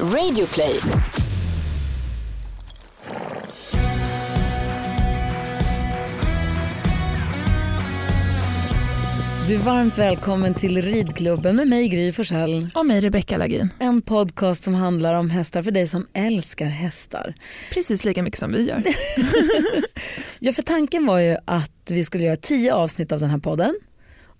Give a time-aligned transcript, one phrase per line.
[0.00, 0.80] Radioplay.
[9.48, 12.68] Du är varmt välkommen till Ridklubben med mig Gry Forssell.
[12.74, 13.68] Och mig Rebecka Lagin.
[13.78, 17.34] En podcast som handlar om hästar för dig som älskar hästar.
[17.72, 18.82] Precis lika mycket som vi gör.
[20.38, 23.74] ja, för tanken var ju att vi skulle göra tio avsnitt av den här podden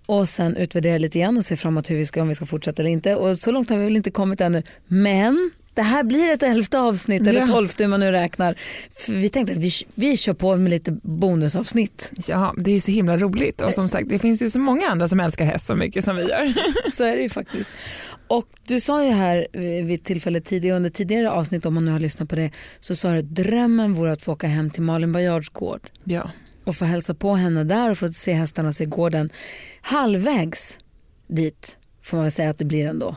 [0.05, 2.81] och sen utvärdera lite igen och se framåt hur vi ska, om vi ska fortsätta
[2.81, 3.15] eller inte.
[3.15, 4.63] Och så långt har vi väl inte kommit ännu.
[4.87, 7.29] Men det här blir ett elfte avsnitt ja.
[7.29, 8.55] eller tolfte hur man nu räknar.
[8.93, 12.11] För vi tänkte att vi, vi kör på med lite bonusavsnitt.
[12.27, 14.87] Ja, det är ju så himla roligt och som sagt det finns ju så många
[14.87, 16.53] andra som älskar häst så mycket som vi gör.
[16.93, 17.69] så är det ju faktiskt.
[18.27, 19.47] Och du sa ju här
[19.83, 23.11] vid tillfälle tidigare, under tidigare avsnitt om man nu har lyssnat på det, så sa
[23.11, 25.89] du att drömmen vore att få åka hem till Malin Bajards gård.
[26.03, 26.29] Ja.
[26.65, 29.29] Och få hälsa på henne där och få se hästarna och se gården.
[29.81, 30.79] Halvvägs
[31.27, 33.15] dit får man väl säga att det blir ändå.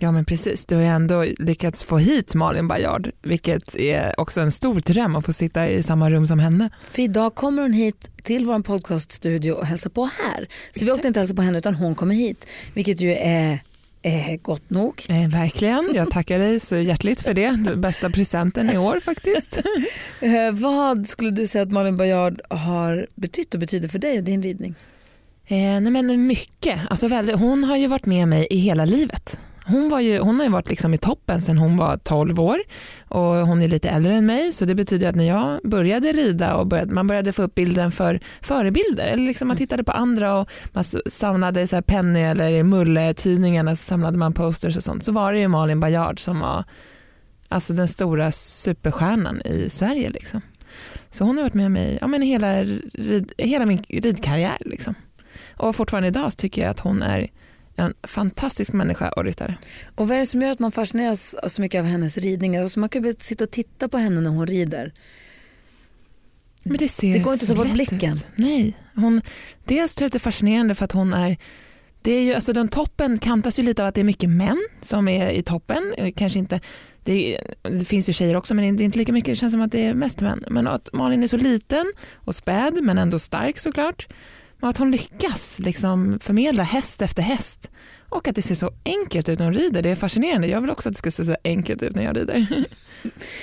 [0.00, 4.40] Ja men precis, du har ju ändå lyckats få hit Malin Bajard vilket är också
[4.40, 6.70] en stor dröm att få sitta i samma rum som henne.
[6.90, 10.36] För idag kommer hon hit till vår podcaststudio och hälsa på här.
[10.38, 10.86] Så Exakt.
[10.86, 13.58] vi åkte inte hälsa på henne utan hon kommer hit vilket ju är
[14.02, 15.06] är gott nog.
[15.08, 17.64] Eh, verkligen, jag tackar dig så hjärtligt för det.
[17.64, 19.62] Den bästa presenten i år faktiskt.
[20.20, 24.24] eh, vad skulle du säga att Malin Bajard har betytt och betyder för dig och
[24.24, 24.74] din ridning?
[25.46, 26.80] Eh, nej men mycket.
[26.90, 29.38] Alltså väldigt, hon har ju varit med mig i hela livet
[29.68, 32.58] hon, var ju, hon har ju varit liksom i toppen sedan hon var 12 år
[33.08, 36.56] och hon är lite äldre än mig så det betyder att när jag började rida
[36.56, 39.58] och började, man började få upp bilden för förebilder eller liksom man mm.
[39.58, 44.76] tittade på andra och man samlade så här Penny eller Mulle-tidningarna så samlade man posters
[44.76, 46.64] och sånt så var det ju Malin Bajard som var
[47.48, 50.10] alltså den stora superstjärnan i Sverige.
[50.10, 50.40] Liksom.
[51.10, 54.58] Så hon har varit med mig ja, men hela, rid, hela min ridkarriär.
[54.60, 54.94] Liksom.
[55.56, 57.28] Och fortfarande idag tycker jag att hon är
[57.78, 59.56] en fantastisk människa och ryttare.
[59.94, 62.62] Och vad är det som gör att man fascineras så mycket av hennes ridningar?
[62.62, 64.92] Alltså man kan väl sitta och titta på henne när hon rider.
[66.62, 68.12] Men det, ser det går inte att ta bort blicken.
[68.12, 68.26] Ut.
[68.34, 69.22] Nej, hon,
[69.64, 71.38] dels tror jag att det är fascinerande för att hon är
[72.02, 74.68] det är ju, alltså den toppen kantas ju lite av att det är mycket män
[74.80, 75.94] som är i toppen.
[76.16, 76.60] Kanske inte,
[77.02, 79.32] det, är, det finns ju tjejer också men det är inte lika mycket.
[79.32, 80.44] Det känns som att det är mest män.
[80.50, 84.08] Men att Malin är så liten och späd men ändå stark såklart.
[84.58, 87.70] Men att hon lyckas liksom förmedla häst efter häst
[88.08, 89.82] och att det ser så enkelt ut när hon rider.
[89.82, 90.46] Det är fascinerande.
[90.46, 92.46] Jag vill också att det ska se så enkelt ut när jag rider.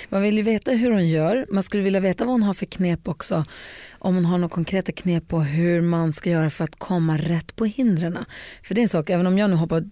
[0.10, 1.46] Man vill ju veta hur hon gör.
[1.52, 3.46] Man skulle vilja veta vad hon har för knep också.
[3.92, 7.56] Om hon har några konkreta knep på hur man ska göra för att komma rätt
[7.56, 8.18] på hindren.
[8.64, 9.90] För det är en sak, även om jag nu hoppar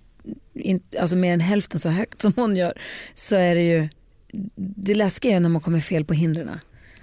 [0.53, 2.73] in, alltså mer än hälften så högt som hon gör
[3.13, 3.89] så är det ju
[4.56, 6.50] det läskiga är när man kommer fel på hindren.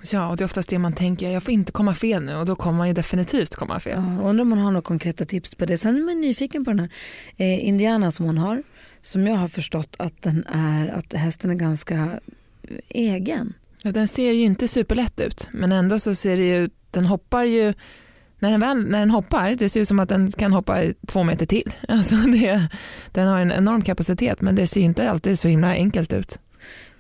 [0.02, 2.46] Ja, och det är oftast det man tänker, jag får inte komma fel nu och
[2.46, 4.02] då kommer man ju definitivt komma fel.
[4.18, 5.78] Ja, undrar om man har några konkreta tips på det.
[5.78, 6.90] Sen är man nyfiken på den här
[7.36, 8.62] eh, Indiana som hon har,
[9.02, 11.94] som jag har förstått att den är, att hästen är ganska
[12.62, 13.54] eh, egen.
[13.82, 17.42] Ja, den ser ju inte superlätt ut, men ändå så ser det ju, den hoppar
[17.44, 17.74] ju
[18.38, 21.22] när den, väl, när den hoppar, det ser ut som att den kan hoppa två
[21.24, 21.72] meter till.
[21.88, 22.68] Alltså det,
[23.12, 26.38] den har en enorm kapacitet men det ser inte alltid så himla enkelt ut.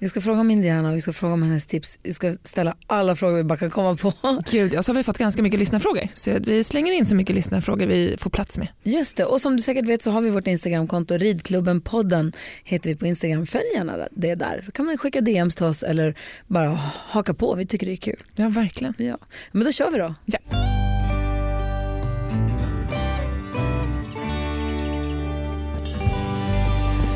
[0.02, 1.98] Vi ska fråga om Indiana och vi ska fråga om hennes tips.
[2.02, 4.12] Vi ska ställa alla frågor vi bara kan komma på.
[4.50, 6.08] Gud, ja, så har vi fått ganska mycket lyssnarfrågor.
[6.14, 8.68] Så vi slänger in så mycket lyssnarfrågor vi får plats med.
[8.82, 12.32] Just det, och som du säkert vet så har vi vårt Instagramkonto, Ridklubben-podden
[12.64, 13.46] heter vi på Instagram.
[13.46, 14.62] Följ gärna det där.
[14.66, 16.14] Då kan man skicka DMs till oss eller
[16.46, 17.54] bara haka på.
[17.54, 18.20] Vi tycker det är kul.
[18.36, 18.94] Ja, verkligen.
[18.98, 19.18] Ja.
[19.52, 20.14] Men då kör vi då.
[20.26, 20.89] Ja.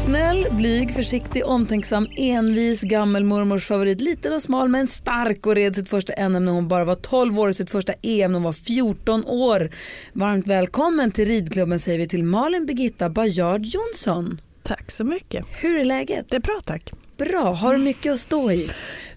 [0.04, 4.00] Snäll, blyg, försiktig, omtänksam, envis, gammelmormors favorit.
[4.00, 7.38] Liten och smal men stark och red sitt första NM när hon bara var 12
[7.38, 9.70] år och sitt första EM när hon var 14 år.
[10.12, 14.40] Varmt välkommen till ridklubben säger vi till Malin Birgitta Bajard Jonsson.
[14.62, 15.46] Tack så mycket.
[15.50, 16.26] Hur är läget?
[16.28, 16.92] Det är bra tack.
[17.16, 17.52] Bra.
[17.52, 18.70] Har du mycket att stå i?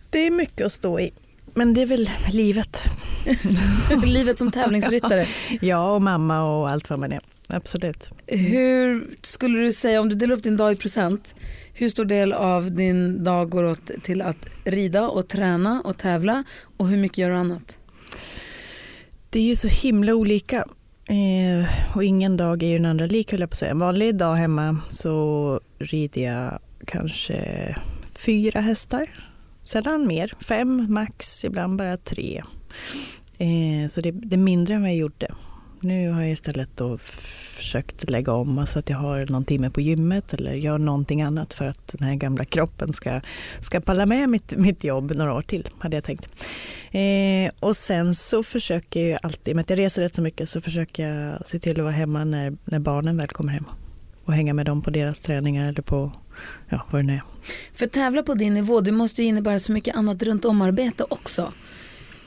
[0.10, 1.14] Det är mycket att stå i.
[1.54, 2.80] Men det är väl livet.
[4.06, 5.26] livet som tävlingsryttare?
[5.62, 8.10] ja, och mamma och allt vad man är absolut.
[8.28, 11.36] Hur skulle du säga, om du delar upp din dag i procent,
[11.74, 16.44] hur stor del av din dag går åt till att rida och träna och tävla
[16.78, 17.78] och hur mycket gör du annat?
[19.30, 20.58] Det är ju så himla olika
[21.10, 23.72] eh, och ingen dag är ju den andra lik höll jag på att säga.
[23.72, 27.76] En vanlig dag hemma så rider jag kanske
[28.16, 29.10] fyra hästar,
[29.64, 32.42] sällan mer, fem max, ibland bara tre.
[33.38, 35.28] Eh, så det, det är mindre än vad jag gjorde
[35.82, 39.82] nu har jag istället då försökt lägga om så att jag har någon timme på
[39.82, 43.22] gymmet eller gör någonting annat för att den här gamla kroppen ska,
[43.60, 46.30] ska palla med mitt, mitt jobb några år till, hade jag tänkt.
[46.92, 50.62] Eh, och sen så försöker jag alltid, med att jag reser rätt så mycket, så
[50.62, 53.66] försöker jag se till att vara hemma när, när barnen väl kommer hem
[54.26, 56.12] och hänga med dem på deras träningar eller på
[56.70, 57.22] ja, vad det nu är.
[57.74, 61.54] För tävla på din nivå, det måste ju innebära så mycket annat runt omarbete också.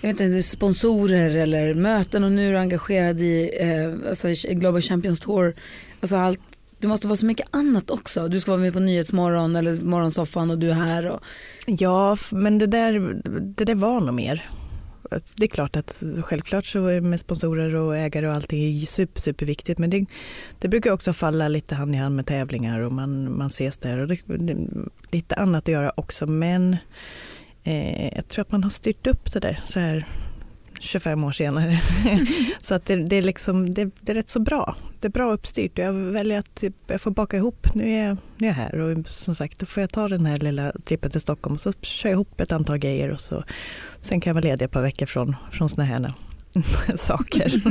[0.00, 4.82] Jag vet inte, sponsorer eller möten och nu är du engagerad i eh, alltså Global
[4.82, 5.54] Champions Tour.
[6.00, 6.40] Alltså allt,
[6.78, 8.28] det måste vara så mycket annat också.
[8.28, 11.06] Du ska vara med på Nyhetsmorgon eller Morgonsoffan och du är här.
[11.06, 11.20] Och...
[11.66, 13.20] Ja, men det där,
[13.56, 14.50] det där var nog mer.
[15.36, 19.20] Det är klart att självklart så är med sponsorer och ägare och allting är super,
[19.20, 20.06] superviktigt men det,
[20.58, 23.98] det brukar också falla lite hand i hand med tävlingar och man, man ses där
[23.98, 24.56] och det, det
[25.12, 26.76] lite annat att göra också men
[27.64, 30.06] eh, jag tror att man har styrt upp det där så här
[30.80, 31.80] 25 år senare.
[32.60, 34.76] så att det, det, är liksom, det, det, är rätt så bra.
[35.00, 38.16] Det är bra uppstyrt jag väljer att typ, jag får baka ihop, nu är, jag,
[38.36, 41.10] nu är jag här och som sagt då får jag ta den här lilla trippen
[41.10, 43.44] till Stockholm och så kör jag ihop ett antal grejer och så
[44.00, 46.12] sen kan jag vara ledig ett par veckor från, från såna här
[46.96, 47.62] saker.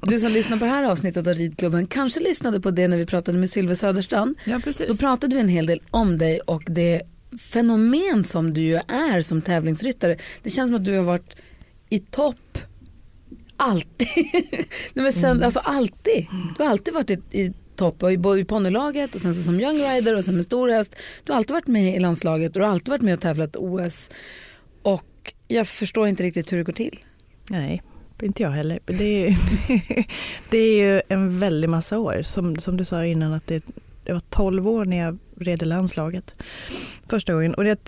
[0.00, 3.06] Du som lyssnar på det här avsnittet av Ridklubben kanske lyssnade på det när vi
[3.06, 4.38] pratade med Sylve Söderstrand.
[4.44, 4.88] Ja, precis.
[4.88, 7.02] Då pratade vi en hel del om dig och det
[7.38, 10.16] fenomen som du ju är som tävlingsryttare.
[10.42, 11.36] Det känns som att du har varit
[11.88, 12.58] i topp
[13.56, 14.08] alltid.
[14.92, 15.42] Nej, men sen, mm.
[15.42, 16.26] alltså alltid.
[16.56, 19.76] Du har alltid varit i, i topp, både i ponnylaget och sen så som young
[19.76, 20.96] rider och sen med stor häst.
[21.24, 23.56] Du har alltid varit med i landslaget och du har alltid varit med och tävlat
[23.56, 24.10] OS.
[24.82, 26.98] Och jag förstår inte riktigt hur det går till.
[27.50, 27.82] Nej,
[28.22, 28.80] inte jag heller.
[28.86, 29.36] Det är,
[30.50, 32.22] det är ju en väldig massa år.
[32.22, 33.64] Som, som du sa innan att det,
[34.04, 36.34] det var 12 år när jag red i landslaget
[37.08, 37.54] första gången.
[37.54, 37.78] Och jag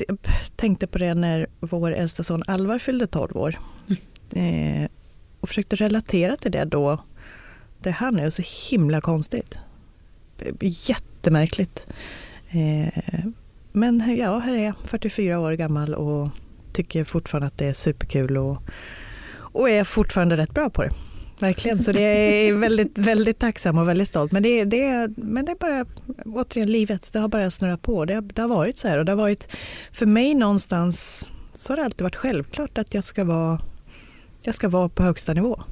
[0.57, 3.55] tänkte på det när vår äldsta son Alvar fyllde 12 år.
[4.33, 4.83] Mm.
[4.83, 4.89] Eh,
[5.41, 6.99] och försökte relatera till det då.
[7.79, 9.59] Det han är så himla konstigt.
[10.61, 11.87] Jättemärkligt.
[12.51, 13.25] Eh,
[13.73, 16.29] men ja, här är jag 44 år gammal och
[16.73, 18.63] tycker fortfarande att det är superkul och,
[19.33, 20.91] och är fortfarande rätt bra på det.
[21.39, 24.33] Verkligen, så det är väldigt, väldigt tacksam och väldigt stolt.
[24.33, 25.87] Men det, det, men det är bara,
[26.25, 28.05] återigen livet, det har bara snurrat på.
[28.05, 29.49] Det, det har varit så här och det har varit,
[29.93, 33.61] för mig någonstans så har det alltid varit självklart att jag ska vara,
[34.43, 35.63] jag ska vara på högsta nivå.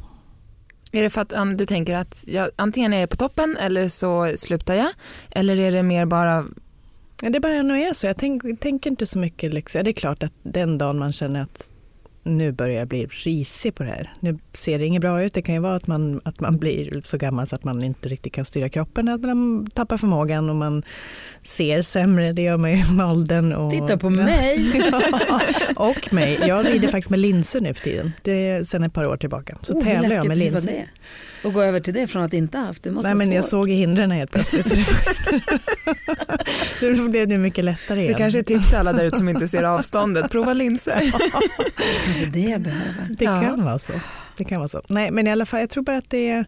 [0.93, 4.33] Är det för att du tänker att jag, antingen är jag på toppen eller så
[4.37, 4.89] slutar jag?
[5.31, 6.45] Eller är det mer bara
[7.31, 8.07] det bara nog är så.
[8.07, 9.55] Jag tänk, tänker inte så mycket.
[9.55, 9.85] Liksom.
[9.85, 11.73] Det är klart att den dagen man känner att
[12.25, 14.13] nu börjar jag bli risig på det här.
[14.21, 15.35] Nu ser det inget bra ut.
[15.35, 18.09] Det kan ju vara att man, att man blir så gammal så att man inte
[18.09, 19.09] riktigt kan styra kroppen.
[19.09, 20.83] Att man tappar förmågan och man
[21.43, 22.33] ser sämre.
[22.33, 23.53] Det gör man ju med åldern.
[23.53, 24.83] Och, Titta på mig!
[25.77, 26.39] och mig.
[26.47, 28.13] Jag rider faktiskt med linser nu för tiden.
[28.23, 29.59] Det är sedan ett par år tillbaka.
[29.63, 30.73] Så oh, tävlar jag med linser.
[30.73, 30.85] Det?
[31.43, 33.45] Och gå över till det från att inte ha haft det måste Nej, men Jag
[33.45, 34.67] såg hindren helt plötsligt.
[34.67, 34.75] Så
[36.81, 38.13] det blev det mycket lättare igen.
[38.13, 40.31] Det kanske är tips till alla där ute som inte ser avståndet.
[40.31, 41.13] Prova linser.
[42.05, 43.07] kanske det jag behöver.
[43.09, 43.57] Det kan ja.
[43.57, 43.93] vara så.
[44.37, 44.83] Det kan vara så.
[44.89, 46.45] Nej, men i alla fall, jag tror bara att det är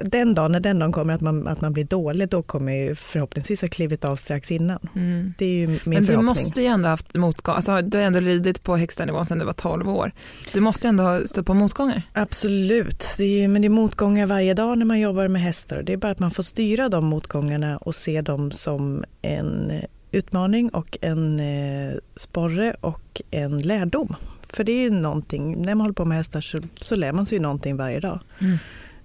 [0.00, 2.94] den dagen när den dagen kommer att man, att man blir dålig, då kommer ju
[2.94, 4.78] förhoppningsvis ha klivit av strax innan.
[4.96, 5.34] Mm.
[5.38, 8.04] Det är ju min Men du måste ju ändå ha haft motgång, alltså, du har
[8.04, 10.12] ändå ridit på högsta nivån sedan du var 12 år.
[10.52, 12.02] Du måste ändå ha stött på motgångar.
[12.12, 15.82] Absolut, det är, men det är motgångar varje dag när man jobbar med hästar.
[15.82, 19.72] Det är bara att man får styra de motgångarna och se dem som en
[20.12, 24.16] utmaning och en eh, sporre och en lärdom.
[24.48, 27.26] För det är ju någonting, när man håller på med hästar så, så lär man
[27.26, 28.20] sig ju någonting varje dag.
[28.40, 28.58] Mm.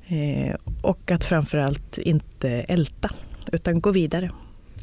[0.07, 3.09] Eh, och att framförallt inte älta,
[3.51, 4.29] utan gå vidare.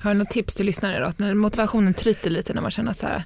[0.03, 1.25] Har du något tips till lyssnare då?
[1.25, 3.25] När motivationen tryter lite när man känner så här,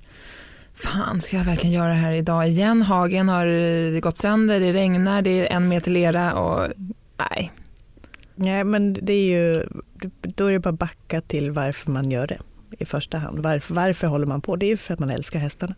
[0.75, 2.83] fan ska jag verkligen göra det här idag igen?
[2.83, 6.69] Hagen har eh, gått sönder, det regnar, det är en meter lera och
[7.31, 7.53] nej.
[8.35, 9.67] Nej men det är ju,
[10.23, 12.39] då är det bara backa till varför man gör det
[12.79, 13.39] i första hand.
[13.39, 14.57] Varför, varför håller man på?
[14.57, 15.75] Det är ju för att man älskar hästarna.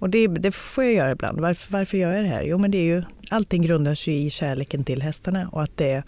[0.00, 1.40] Och det, det, får jag göra ibland.
[1.40, 2.42] Varför, varför gör jag det här?
[2.42, 5.90] Jo, men det är ju, allting grundar sig i kärleken till hästarna och att det
[5.90, 6.02] är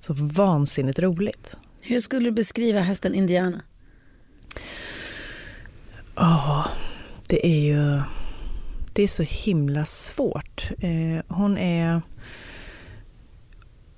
[0.00, 1.56] så vansinnigt roligt.
[1.82, 3.60] Hur skulle du beskriva hästen Indiana?
[6.16, 6.66] Oh,
[7.26, 8.00] det är ju
[8.92, 10.70] det är så himla svårt.
[10.78, 12.02] Eh, hon, är,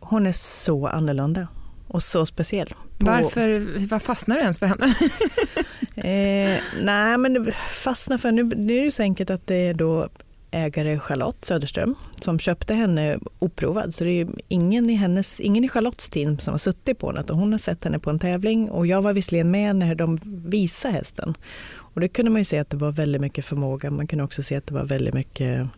[0.00, 1.48] hon är så annorlunda
[1.88, 2.68] och så speciell.
[2.68, 3.06] På...
[3.06, 4.86] Varför vad fastnar du ens för henne?
[6.04, 10.08] eh, nej, men fastnar för nu, nu är det så enkelt att det är då
[10.52, 13.94] ägare Charlotte Söderström som köpte henne oprovad.
[13.94, 17.24] Så det är ingen i, hennes, ingen i Charlottes team som har suttit på henne.
[17.28, 20.94] Hon har sett henne på en tävling och jag var visserligen med när de visade
[20.94, 21.34] hästen.
[21.94, 23.90] Och det kunde man ju se att det var väldigt mycket förmåga.
[23.90, 25.68] Man kunde också se att det var väldigt mycket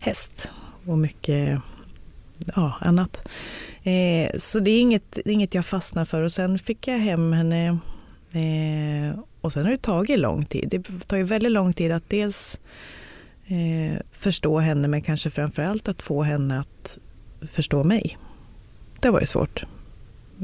[0.00, 0.50] häst
[0.86, 1.60] och mycket
[2.56, 3.28] ja, annat.
[3.82, 6.98] Eh, så det är, inget, det är inget jag fastnar för och sen fick jag
[6.98, 7.78] hem henne
[8.32, 10.68] eh, och sen har det tagit lång tid.
[10.70, 12.60] Det tar ju väldigt lång tid att dels
[13.46, 16.98] eh, förstå henne men kanske framför allt att få henne att
[17.52, 18.18] förstå mig.
[19.00, 19.64] Det var ju svårt.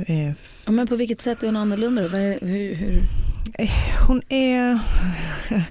[0.07, 0.33] Eh,
[0.67, 2.03] ja, men på vilket sätt är hon annorlunda?
[2.03, 3.03] Hur, hur?
[3.59, 3.71] Eh,
[4.07, 4.81] hon är...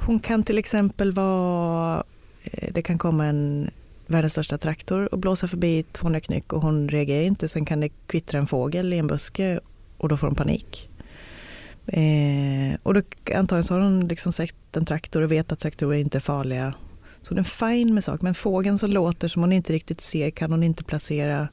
[0.00, 2.04] Hon kan till exempel vara...
[2.44, 3.70] Eh, det kan komma en
[4.06, 7.48] världens största traktor och blåsa förbi 200 knyck och hon reagerar inte.
[7.48, 9.60] Sen kan det kvittra en fågel i en buske
[9.96, 10.87] och då får hon panik.
[11.88, 13.02] Eh, och då,
[13.34, 16.74] antagligen så har hon liksom sett en traktor och vet att traktorer inte är farliga.
[17.22, 18.24] Så hon är fine med saker.
[18.24, 21.48] Men fågeln som låter som hon inte riktigt ser kan hon inte placera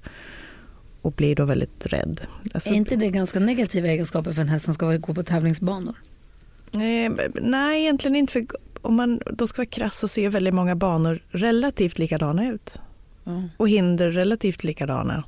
[1.02, 2.22] och blir då väldigt rädd.
[2.54, 5.96] Alltså, är inte det ganska negativa egenskaper för en häst som ska gå på tävlingsbanor?
[6.74, 8.34] Eh, nej, egentligen inte.
[8.34, 8.46] För
[8.82, 12.80] om man då ska vara krass så ser väldigt många banor relativt likadana ut.
[13.26, 13.50] Mm.
[13.58, 15.24] Och hinder relativt likadana.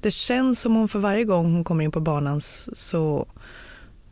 [0.00, 3.26] Det känns som om för varje gång hon kommer in på banan så,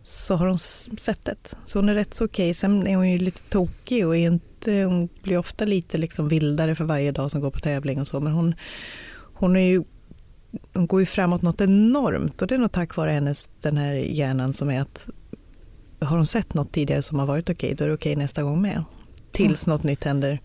[0.02, 1.56] så har hon sett det.
[1.64, 2.54] Så hon är rätt så okej.
[2.54, 6.84] Sen är hon ju lite tokig och inte, hon blir ofta lite liksom vildare för
[6.84, 8.20] varje dag som går på tävling och så.
[8.20, 8.54] Men hon,
[9.34, 9.84] hon är ju
[10.74, 13.92] hon går ju framåt något enormt och det är nog tack vare hennes, den här
[13.92, 15.08] hjärnan som är att
[16.00, 18.22] har hon sett något tidigare som har varit okej, okay, då är det okej okay
[18.22, 18.84] nästa gång med.
[19.32, 19.76] Tills mm.
[19.76, 20.40] något nytt händer.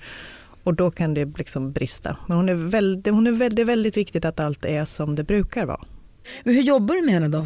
[0.64, 2.18] Och då kan det liksom brista.
[2.28, 5.66] Men hon är väldigt, hon är väldigt, väldigt viktigt att allt är som det brukar
[5.66, 5.82] vara.
[6.44, 7.46] Men hur jobbar du med henne då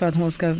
[0.00, 0.56] för att hon ska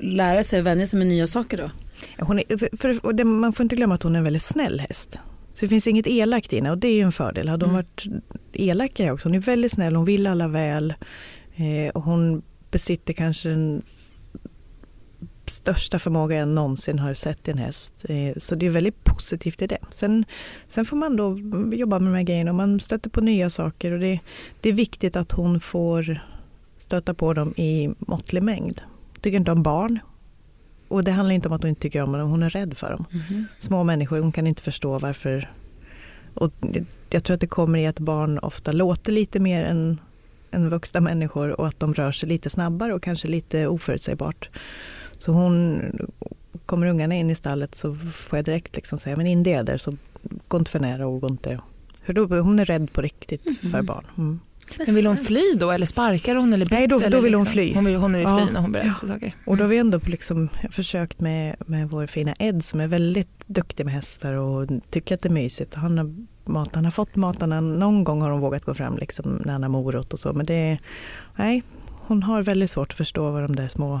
[0.00, 1.70] lära sig och vänja sig med nya saker då?
[2.18, 5.18] Hon är, för, det, man får inte glömma att hon är en väldigt snäll häst.
[5.54, 7.48] Så det finns inget elakt i henne och det är ju en fördel.
[7.48, 7.84] Hade hon mm.
[7.84, 10.94] varit elakare också, hon är väldigt snäll, hon vill alla väl
[11.56, 13.82] eh, och hon besitter kanske den
[15.46, 18.04] största förmåga jag någonsin har sett i en häst.
[18.08, 19.78] Eh, så det är väldigt positivt i det.
[19.90, 20.24] Sen,
[20.68, 21.38] sen får man då
[21.76, 24.20] jobba med de här grejerna och man stöter på nya saker och det,
[24.60, 26.20] det är viktigt att hon får
[26.82, 28.80] stöta på dem i måttlig mängd.
[29.20, 29.98] Tycker inte om barn,
[30.88, 32.90] och det handlar inte om att hon inte tycker om dem, hon är rädd för
[32.90, 33.04] dem.
[33.12, 33.44] Mm.
[33.58, 35.52] Små människor, hon kan inte förstå varför.
[36.34, 36.52] Och
[37.10, 40.00] jag tror att det kommer i att barn ofta låter lite mer än,
[40.50, 44.50] än vuxna människor och att de rör sig lite snabbare och kanske lite oförutsägbart.
[45.18, 45.82] Så hon,
[46.66, 49.78] kommer ungarna in i stallet så får jag direkt liksom säga, men in det där
[49.78, 49.96] så
[50.48, 51.60] gå inte för nära och gå inte...
[52.04, 53.72] För då, hon är rädd på riktigt mm.
[53.72, 54.04] för barn.
[54.18, 54.40] Mm.
[54.78, 57.52] Men vill hon fly då eller sparkar hon eller Nej, då, då vill hon liksom?
[57.52, 57.74] fly.
[57.74, 58.48] Hon, vill, hon är fly ja.
[58.52, 58.94] när hon berättar ja.
[59.00, 59.26] för saker.
[59.26, 59.38] Mm.
[59.46, 63.46] Och då har vi ändå liksom, försökt med, med vår fina Ed som är väldigt
[63.46, 65.74] duktig med hästar och tycker att det är mysigt.
[65.74, 69.42] Han har, mat, han har fått matarna, någon gång har hon vågat gå fram liksom,
[69.44, 70.32] när han har morot och så.
[70.32, 70.78] Men det
[71.36, 74.00] nej, hon har väldigt svårt att förstå vad de där små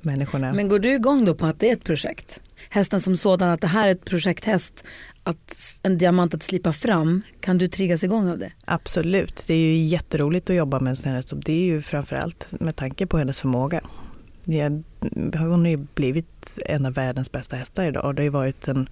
[0.00, 0.52] människorna.
[0.52, 2.40] Men går du igång då på att det är ett projekt?
[2.70, 4.84] Hästen som sådan, att det här är ett projekthäst,
[5.24, 8.52] att en diamant att slipa fram, kan du triggas igång av det?
[8.64, 11.32] Absolut, det är ju jätteroligt att jobba med en sån häst.
[11.36, 13.80] Det är ju framförallt med tanke på hennes förmåga.
[15.38, 18.68] hon har ju blivit en av världens bästa hästar idag och det har ju varit
[18.68, 18.88] en,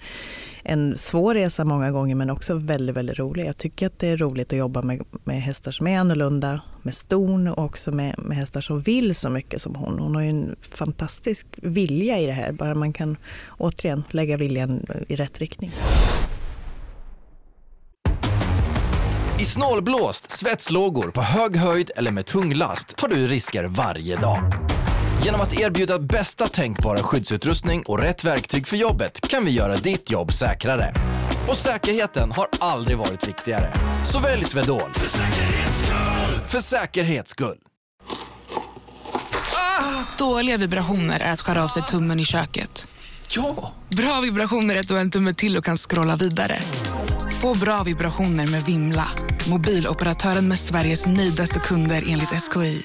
[0.64, 3.45] en svår resa många gånger men också väldigt, väldigt rolig.
[3.45, 6.95] Jag tycker att det är roligt att jobba med, med hästar som är annorlunda, med
[6.95, 9.99] ston och också med, med hästar som vill så mycket som hon.
[9.99, 13.17] Hon har ju en fantastisk vilja i det här, bara man kan
[13.59, 15.73] återigen lägga viljan i rätt riktning.
[19.40, 24.43] I snålblåst, svetslågor, på hög höjd eller med tung last tar du risker varje dag.
[25.25, 30.11] Genom att erbjuda bästa tänkbara skyddsutrustning och rätt verktyg för jobbet kan vi göra ditt
[30.11, 30.95] jobb säkrare.
[31.49, 33.73] Och säkerheten har aldrig varit viktigare.
[34.05, 34.93] Så välj Swedol.
[34.93, 36.41] För säkerhets skull!
[36.47, 37.59] För säkerhets skull.
[39.57, 42.87] Ah, dåliga vibrationer är att skära av sig tummen i köket.
[43.29, 43.73] Ja!
[43.89, 46.61] Bra vibrationer är att du har en tumme till och kan scrolla vidare.
[47.41, 49.09] Få bra vibrationer med Vimla.
[49.50, 52.83] Mobiloperatören med Sveriges nöjdaste kunder enligt SKI.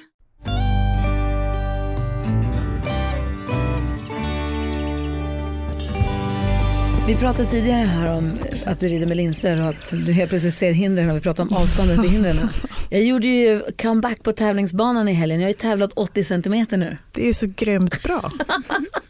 [7.08, 8.32] Vi pratade tidigare här om
[8.66, 11.50] att du rider med linser och att du helt plötsligt ser hindren och vi pratade
[11.50, 12.50] om avståndet till hindren.
[12.90, 15.40] Jag gjorde ju comeback på tävlingsbanan i helgen.
[15.40, 16.98] Jag har ju tävlat 80 centimeter nu.
[17.12, 18.32] Det är så grymt bra.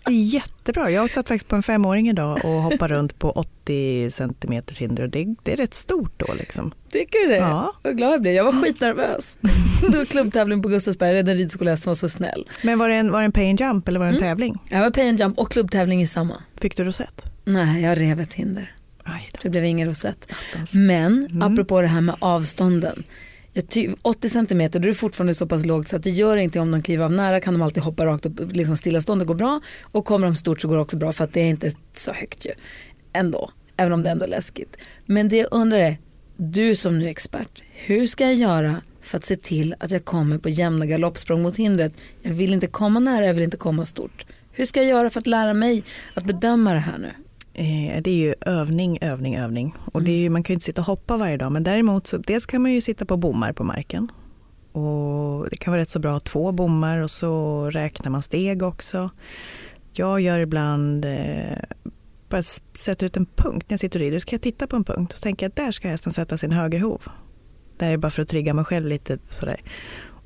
[0.06, 0.92] Det är jättebra.
[0.92, 5.10] Jag satt faktiskt på en femåring idag och hoppar runt på 80 centimeter hinder och
[5.10, 6.74] det, det, är rätt stort då liksom.
[6.96, 7.38] Tycker du det?
[7.38, 7.74] Ja.
[7.82, 8.34] Vad glad jag blev.
[8.34, 9.38] Jag var skitnervös.
[9.92, 12.48] det var klubbtävling på Gustavsberg, den ridskola som var så snäll.
[12.64, 14.30] Men var det en, var det en pay and jump eller var det en mm.
[14.30, 14.64] tävling?
[14.70, 16.44] Ja, det var pay and jump och klubbtävling i samma.
[16.62, 17.24] Fick du rosett?
[17.46, 18.76] Nej, jag rev ett hinder.
[19.42, 20.32] Det blev ingen rosett.
[20.74, 21.42] Men mm.
[21.42, 23.04] apropå det här med avstånden.
[24.02, 26.72] 80 centimeter då är det fortfarande så pass lågt så att det gör inte om
[26.72, 30.06] de kliver av nära kan de alltid hoppa rakt upp, liksom stillastående går bra och
[30.06, 32.46] kommer de stort så går det också bra för att det är inte så högt
[32.46, 32.52] ju.
[33.14, 34.78] Ändå, även om det ändå är läskigt.
[35.06, 35.98] Men det jag undrar är,
[36.38, 40.06] du som nu är expert, hur ska jag göra för att se till att jag
[40.06, 41.94] kommer på jämna galoppsprång mot hindret?
[42.22, 44.26] Jag vill inte komma nära, jag vill inte komma stort.
[44.52, 47.12] Hur ska jag göra för att lära mig att bedöma det här nu?
[47.54, 49.74] Eh, det är ju övning, övning, övning.
[49.94, 52.08] Och det är ju, man kan ju inte sitta och hoppa varje dag men däremot
[52.08, 54.12] så dels kan man ju sitta på bommar på marken.
[54.72, 58.22] Och det kan vara rätt så bra att ha två bommar och så räknar man
[58.22, 59.10] steg också.
[59.94, 61.58] Jag gör ibland, eh,
[62.30, 64.76] bara sätter ut en punkt när jag sitter och rider, så kan jag titta på
[64.76, 67.02] en punkt och så tänker jag att där ska hästen sätta sin högerhov.
[67.78, 69.62] Det här är bara för att trigga mig själv lite sådär.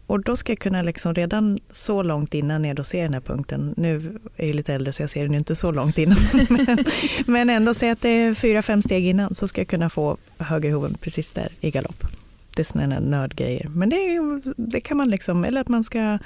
[0.07, 3.21] Och då ska jag kunna liksom redan så långt innan jag då ser den här
[3.21, 6.17] punkten, nu är jag lite äldre så jag ser den ju inte så långt innan,
[6.49, 6.77] men,
[7.27, 10.17] men ändå säga att det är fyra, fem steg innan så ska jag kunna få
[10.37, 12.03] högerhoven precis där i galopp.
[12.55, 13.67] Det är sådana nördgrejer.
[13.67, 14.19] Men det,
[14.57, 16.19] det kan man liksom, eller att man ska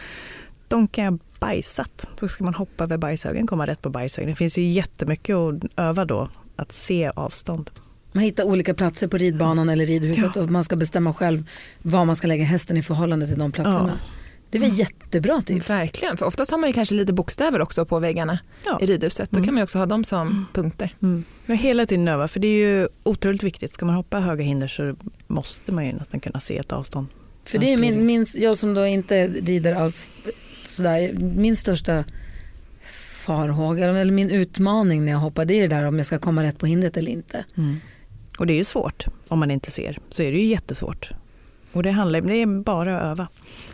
[0.68, 4.30] donka bajsat, så ska man hoppa över bajshögen, komma rätt på bajshögen.
[4.30, 7.70] Det finns ju jättemycket att öva då, att se avstånd.
[8.12, 11.50] Man hittar olika platser på ridbanan eller ridhuset och man ska bestämma själv
[11.82, 14.00] var man ska lägga hästen i förhållande till de platserna.
[14.50, 15.70] Det är väl jättebra tips.
[15.70, 18.80] Verkligen, för oftast har man ju kanske lite bokstäver också på väggarna Ja.
[18.82, 19.32] i ridhuset.
[19.32, 20.96] Då kan man ju också ha dem som punkter.
[21.02, 21.24] Mm.
[21.46, 23.72] Men hela tiden öva, för det är ju otroligt viktigt.
[23.74, 24.96] Ska man hoppa höga hinder så
[25.28, 27.08] måste man ju nästan kunna se ett avstånd.
[27.46, 30.12] För det är min, min, jag som då inte rider alls
[30.66, 32.04] sådär, min största
[33.26, 36.44] farhåga eller min utmaning när jag hoppar det är det där om jag ska komma
[36.44, 37.46] rätt på hindret eller inte.
[37.58, 37.80] Mm.
[38.40, 41.10] Och det är ju svårt om man inte ser, så är det ju jättesvårt.
[41.72, 43.28] Och det handlar det är bara att öva.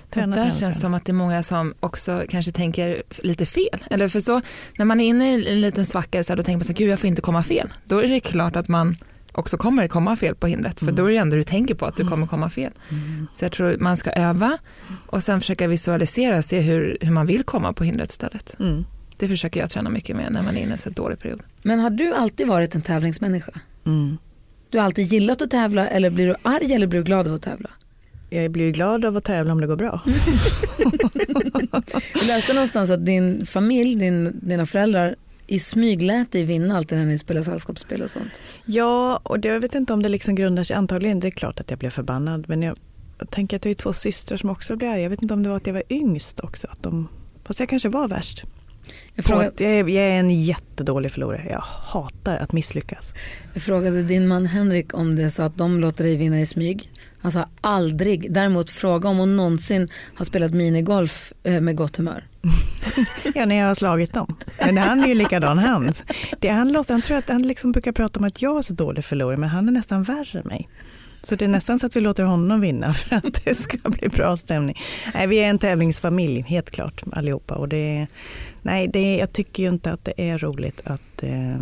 [0.09, 0.73] Träna, där träna, känns träna.
[0.73, 3.85] som att det är många som också kanske tänker lite fel.
[3.89, 4.41] Eller för så,
[4.77, 6.77] när man är inne i en liten svacka så här, då tänker man så här,
[6.77, 7.69] gud jag får inte komma fel.
[7.85, 8.95] Då är det klart att man
[9.31, 10.79] också kommer komma fel på hindret.
[10.79, 10.95] För Mm.
[10.95, 12.71] då är det ändå du tänker på att du kommer komma fel.
[13.33, 14.57] Så jag tror man ska öva
[15.07, 18.59] och sen försöka visualisera och se hur, hur man vill komma på hindret istället.
[18.59, 18.85] Mm.
[19.17, 21.41] Det försöker jag träna mycket med när man är inne i en så dålig period.
[21.63, 23.51] Men har du alltid varit en tävlingsmänniska?
[23.85, 24.17] Mm.
[24.69, 27.33] Du har alltid gillat att tävla eller blir du arg eller blir du glad av
[27.33, 27.69] att tävla?
[28.29, 30.01] Jag blir ju glad av att tävla om det går bra.
[32.13, 35.15] Jag läste någonstans att din familj, din, dina föräldrar
[35.49, 38.31] i smyg lät dig vinna alltid när ni spelade sällskapsspel och sånt.
[38.65, 41.59] Ja, och det, jag vet inte om det liksom grundar sig, antagligen det är klart
[41.59, 42.77] att jag blev förbannad, men jag,
[43.19, 45.01] jag tänker att jag har två systrar som också blir arga.
[45.01, 47.07] Jag vet inte om det var att jag var yngst också, att de,
[47.43, 48.43] fast jag kanske var värst.
[49.15, 53.13] Jag frågade, jag, är, jag är en jättedålig förlorare, jag hatar att misslyckas.
[53.53, 56.91] jag frågade din man Henrik om det så att de låter dig vinna i smyg.
[57.21, 58.33] Han sa aldrig.
[58.33, 62.28] Däremot fråga om hon någonsin har spelat minigolf eh, med gott humör.
[63.35, 64.35] Ja, när jag har slagit dem.
[64.65, 65.91] Men han är ju likadan han.
[66.39, 68.73] Det, han, låter, han tror att han liksom brukar prata om att jag är så
[68.73, 70.69] dålig förlorare, men han är nästan värre än mig.
[71.21, 74.09] Så det är nästan så att vi låter honom vinna för att det ska bli
[74.09, 74.75] bra stämning.
[75.13, 77.55] Nej, vi är en tävlingsfamilj, helt klart, allihopa.
[77.55, 78.07] Och det,
[78.61, 81.61] nej, det, jag tycker ju inte att det är roligt att eh,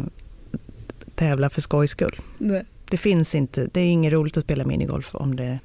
[1.16, 2.16] tävla för skojs skull.
[2.38, 2.66] Nej.
[2.90, 5.60] Det finns inte, det är inget roligt att spela minigolf om, det,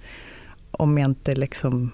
[0.71, 1.93] om jag inte liksom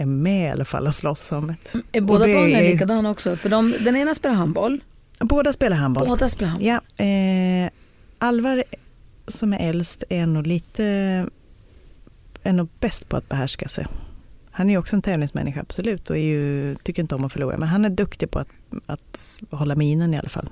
[0.00, 1.74] är med i alla fall och slåss om ett.
[1.92, 3.36] Är båda barnen är- likadana också?
[3.36, 4.80] För de, den ena spelar handboll,
[5.20, 6.08] Båda spelar handboll.
[6.08, 6.80] båda spelar handboll.
[6.98, 7.70] Ja, eh,
[8.18, 8.64] Alvar
[9.28, 10.84] som är äldst är nog lite,
[12.42, 13.86] är nog bäst på att behärska sig.
[14.50, 17.56] Han är ju också en tävlingsmänniska absolut och är ju, tycker inte om att förlora
[17.56, 18.48] men han är duktig på att,
[18.86, 20.48] att hålla minen i alla fall.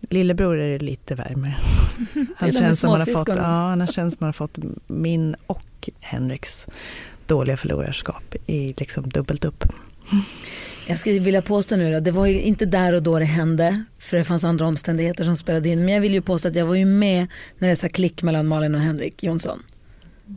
[0.00, 1.54] Lillebror är lite värme.
[2.36, 5.36] Han de känns, som man har fått, ja, han känns som man har fått min
[5.46, 6.66] och Henriks
[7.30, 9.64] dåliga förlorarskap i liksom dubbelt upp.
[10.86, 13.84] Jag skulle vilja påstå nu att det var ju inte där och då det hände
[13.98, 15.84] för det fanns andra omständigheter som spelade in.
[15.84, 17.26] Men jag vill ju påstå att jag var ju med
[17.58, 19.62] när det sa klick mellan Malin och Henrik Jonsson.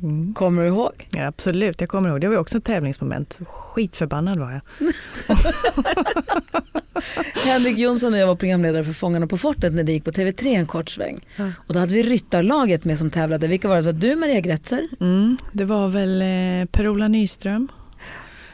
[0.04, 0.34] Mm.
[0.34, 1.08] Kommer du ihåg?
[1.14, 2.22] Ja, absolut, jag kommer ihåg.
[2.22, 3.40] Det var också ett tävlingsmoment.
[3.48, 4.62] Skitförbannad var jag.
[7.46, 10.46] Henrik Jonsson och jag var programledare för Fångarna på fortet när det gick på TV3
[10.46, 11.20] en kort sväng.
[11.56, 13.48] Och då hade vi ryttarlaget med som tävlade.
[13.48, 13.82] Vilka var det?
[13.82, 14.86] Var du Maria Gretzer?
[15.00, 17.68] Mm, det var väl eh, Per-Ola Nyström.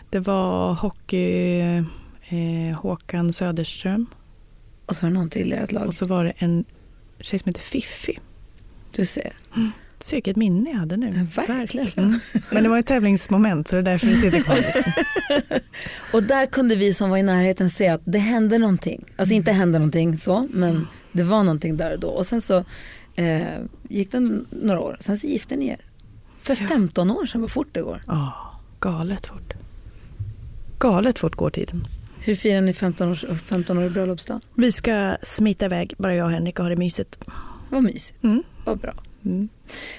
[0.09, 4.05] Det var hockey eh, Håkan Söderström.
[4.85, 5.87] Och så var det någon till i ert lag.
[5.87, 6.65] Och så var det en
[7.19, 8.19] tjej som heter Fiffi.
[8.91, 9.33] Du ser.
[10.01, 11.27] Så vilket minne jag hade nu.
[11.47, 11.87] Verkligen.
[12.07, 12.19] Mm.
[12.51, 14.57] Men det var ett tävlingsmoment så det är därför det sitter kvar.
[16.13, 19.05] Och där kunde vi som var i närheten se att det hände någonting.
[19.15, 22.07] Alltså inte hände någonting så, men det var någonting där och då.
[22.09, 22.63] Och sen så
[23.15, 23.41] eh,
[23.89, 25.81] gick det några år, sen så gifte ni er.
[26.39, 28.03] För 15 år sedan, vad fort det går.
[28.07, 29.53] Ja, galet fort.
[30.79, 31.87] Galet fort går tiden.
[32.19, 34.39] Hur firar ni 15 års, 15 år bröllopsdag?
[34.55, 37.19] Vi ska smita iväg, bara jag och Henrik och ha det mysigt.
[37.69, 38.43] Vad mysigt, Mm.
[38.65, 38.93] vad bra.
[39.25, 39.49] Mm.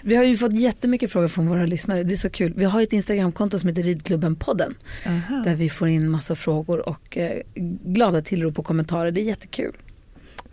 [0.02, 2.52] Vi har ju fått jättemycket frågor från våra lyssnare, det är så kul.
[2.56, 4.74] Vi har ett Instagramkonto som heter Ridklubben-podden
[5.06, 5.42] Aha.
[5.44, 7.42] där vi får in massa frågor och eh,
[7.84, 9.10] glada tillrop och kommentarer.
[9.10, 9.76] Det är jättekul.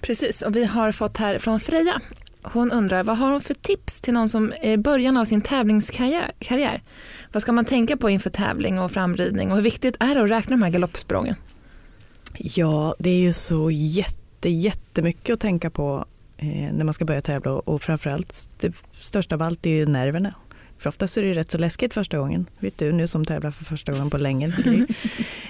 [0.02, 2.02] Precis, och vi har fått här från Freja.
[2.42, 5.42] Hon undrar, vad har hon för tips till någon som är i början av sin
[5.42, 6.32] tävlingskarriär?
[6.40, 6.84] karriär?
[7.32, 10.30] Vad ska man tänka på inför tävling och framridning och hur viktigt är det att
[10.30, 11.36] räkna de här galoppsprången?
[12.38, 16.06] Ja, det är ju så jätte, jättemycket att tänka på
[16.46, 20.34] när man ska börja tävla och, och framförallt det största av allt är ju nerverna.
[20.80, 22.46] För oftast är det rätt så läskigt första gången.
[22.60, 24.54] Vet du, nu som tävlar för första gången på länge.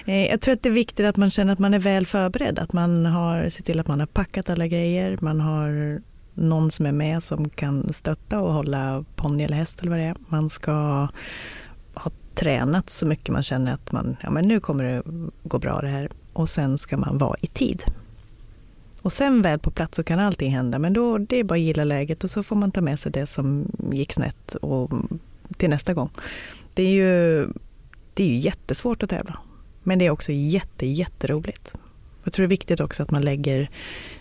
[0.06, 2.58] Eh, jag tror att det är viktigt att man känner att man är väl förberedd.
[2.58, 5.18] Att man har sett till att man har packat alla grejer.
[5.20, 6.00] Man har
[6.34, 10.04] någon som är med som kan stötta och hålla ponny eller häst eller vad det
[10.04, 10.16] är.
[10.28, 10.72] Man ska
[11.94, 15.02] ha tränat så mycket man känner att man, ja men nu kommer det
[15.42, 16.08] gå bra det här.
[16.32, 17.82] Och sen ska man vara i tid.
[19.02, 21.60] Och sen väl på plats så kan allting hända, men då det är bara att
[21.60, 24.90] gilla läget och så får man ta med sig det som gick snett och
[25.56, 26.10] till nästa gång.
[26.74, 27.46] Det är ju,
[28.14, 29.38] det är ju jättesvårt att tävla,
[29.82, 31.74] men det är också jätte, jätteroligt.
[32.24, 33.70] Jag tror det är viktigt också att man lägger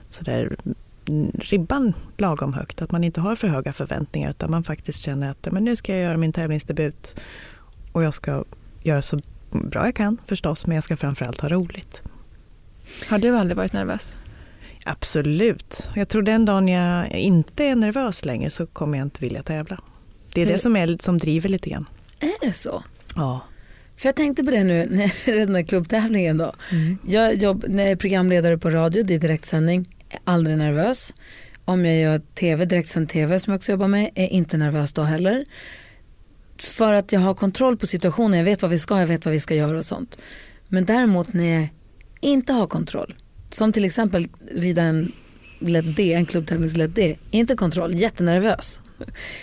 [0.09, 0.57] sådär
[1.33, 5.47] ribban lagom högt, att man inte har för höga förväntningar utan man faktiskt känner att
[5.51, 7.15] men nu ska jag göra min tävlingsdebut
[7.91, 8.43] och jag ska
[8.83, 9.19] göra så
[9.51, 12.03] bra jag kan förstås, men jag ska framförallt ha roligt.
[13.09, 14.17] Har du aldrig varit nervös?
[14.89, 15.89] Absolut.
[15.95, 19.79] Jag tror den dagen jag inte är nervös längre så kommer jag inte vilja tävla.
[20.33, 20.53] Det är Hur?
[20.53, 21.85] det som, är, som driver lite grann.
[22.19, 22.83] Är det så?
[23.15, 23.41] Ja.
[23.97, 26.53] För jag tänkte på det nu när den här klubbtävlingen då.
[27.07, 31.13] Jag jobb, när jag är programledare på radio, det är direktsändning, är aldrig nervös.
[31.65, 35.01] Om jag gör tv, direktsänd tv som jag också jobbar med, är inte nervös då
[35.01, 35.45] heller.
[36.59, 39.31] För att jag har kontroll på situationen, jag vet vad vi ska, jag vet vad
[39.31, 40.17] vi ska göra och sånt.
[40.67, 41.69] Men däremot när jag
[42.21, 43.15] inte har kontroll,
[43.49, 45.11] som till exempel rida en
[45.59, 48.79] lätt D, en klubbtävlingslätt D, inte kontroll, jättenervös.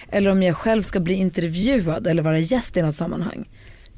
[0.08, 3.48] Eller om jag själv ska bli intervjuad eller vara gäst i något sammanhang,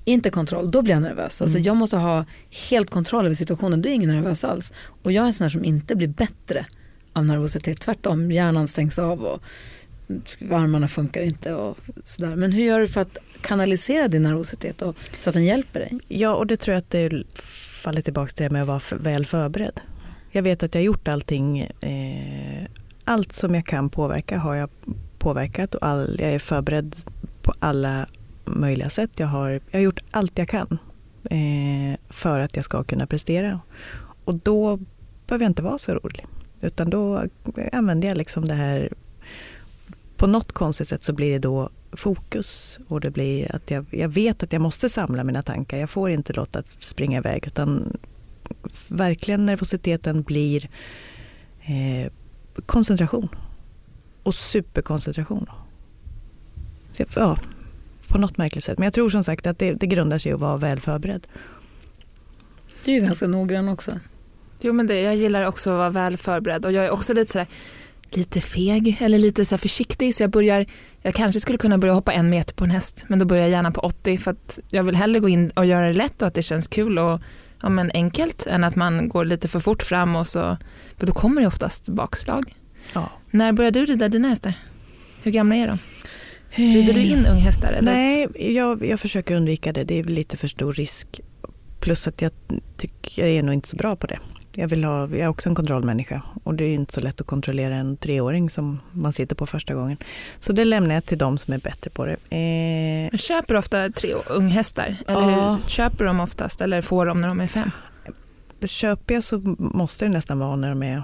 [0.04, 1.42] inte kontroll, då blir jag nervös.
[1.42, 2.24] Alltså jag måste ha
[2.70, 4.72] helt kontroll över situationen, då är jag ingen nervös alls.
[5.02, 6.66] Och jag är en sån här som inte blir bättre
[7.12, 9.42] av nervositet, tvärtom, hjärnan stängs av och
[10.50, 12.36] armarna funkar inte och sådär.
[12.36, 15.98] Men hur gör du för att kanalisera din nervositet och, så att den hjälper dig?
[16.08, 17.24] ja, och det tror jag att det
[17.82, 19.80] faller tillbaka till det med att vara väl förberedd.
[20.37, 22.66] Jag vet att jag har gjort allting, eh,
[23.05, 24.70] allt som jag kan påverka har jag
[25.18, 26.96] påverkat och all, jag är förberedd
[27.42, 28.07] på alla
[28.44, 29.11] möjliga sätt.
[29.16, 30.79] Jag har, jag har gjort allt jag kan
[31.31, 33.61] eh, för att jag ska kunna prestera.
[34.25, 34.79] Och då
[35.27, 36.27] behöver jag inte vara så rolig
[36.61, 37.25] Utan då
[37.72, 38.92] använder jag liksom det här,
[40.16, 44.09] på något konstigt sätt så blir det då fokus och det blir att jag, jag
[44.09, 45.79] vet att jag måste samla mina tankar.
[45.79, 47.99] Jag får inte låta springa iväg utan
[48.88, 50.70] verkligen nervositeten blir
[51.62, 52.12] eh,
[52.66, 53.29] koncentration
[54.22, 55.46] och superkoncentration.
[56.92, 57.38] Så, Ja,
[58.09, 58.79] på något märkligt sätt.
[58.79, 61.26] Men jag tror som sagt att det, det grundar sig i att vara väl förberedd.
[62.85, 64.00] Du är ju ganska noggrann också.
[64.61, 67.33] Jo men det, jag gillar också att vara väl förberedd och jag är också lite
[67.33, 67.46] sådär
[68.11, 70.66] lite feg eller lite så här försiktig så jag börjar,
[71.02, 73.50] jag kanske skulle kunna börja hoppa en meter på en häst men då börjar jag
[73.50, 76.29] gärna på 80 för att jag vill hellre gå in och göra det lätt och
[76.29, 77.20] att det känns kul och
[77.66, 80.57] ja, men enkelt än att man går lite för fort fram och så,
[80.96, 82.55] för då kommer det oftast bakslag.
[82.94, 83.11] Ja.
[83.31, 84.52] När började du rida dina hästar?
[85.22, 85.79] Hur gamla är de?
[86.50, 87.72] Rider du in unghästar?
[87.72, 87.92] Eller?
[87.92, 89.85] Nej, jag, jag försöker undvika det.
[89.85, 91.20] Det är lite för stor risk.
[91.81, 92.33] Plus att jag
[92.76, 94.18] tycker jag är nog inte så bra på det.
[94.58, 97.26] Jag, vill ha, jag är också en kontrollmänniska och det är inte så lätt att
[97.26, 99.96] kontrollera en treåring som man sitter på första gången.
[100.38, 102.12] Så det lämnar jag till de som är bättre på det.
[102.12, 104.96] Eh, Men köper ofta tre unghästar?
[105.06, 105.50] Eller Ja.
[105.62, 107.70] hur köper dem oftast eller får de när de är fem?
[108.66, 111.02] köper jag så måste det nästan vara när de är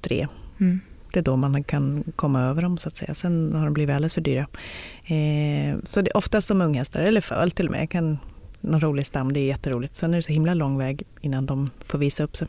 [0.00, 0.26] tre.
[0.60, 0.80] Mm.
[1.12, 3.14] Det är då man kan komma över dem så att säga.
[3.14, 4.46] Sen har de blivit alldeles för dyra.
[5.04, 7.80] Eh, så det är oftast som unghästar, eller föl till och med.
[7.80, 8.18] Jag kan,
[8.62, 9.96] någon rolig stam, det är jätteroligt.
[9.96, 12.48] Sen är det så himla lång väg innan de får visa upp sig.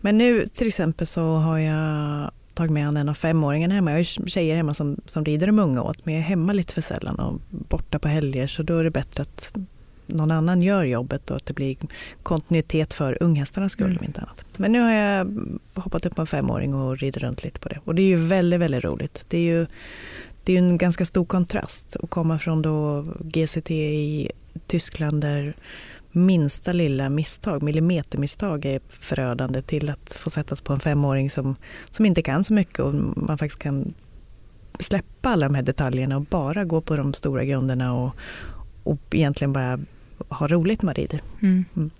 [0.00, 3.90] Men nu till exempel så har jag tagit med en av femåringarna hemma.
[3.90, 6.72] Jag har tjejer hemma som, som rider de unga åt, men jag är hemma lite
[6.72, 9.52] för sällan och borta på helger så då är det bättre att
[10.06, 11.76] någon annan gör jobbet och att det blir
[12.22, 13.98] kontinuitet för unghästarnas skull Mm.
[13.98, 14.44] om inte annat.
[14.56, 15.38] Men nu har jag
[15.74, 17.80] hoppat upp på en femåring och rider runt lite på det.
[17.84, 19.26] Och det är ju väldigt, väldigt roligt.
[19.28, 19.66] Det är ju
[20.44, 24.30] det är en ganska stor kontrast att komma från då GCT i
[24.66, 25.56] Tyskland där
[26.12, 31.56] minsta lilla misstag, millimetermisstag är förödande till att få sättas på en femåring som,
[31.90, 33.94] som inte kan så mycket och man faktiskt kan
[34.80, 38.16] släppa alla de här detaljerna och bara gå på de stora grunderna och,
[38.82, 39.80] och egentligen bara
[40.28, 41.20] ha roligt med rider.
[41.42, 41.90] Mm.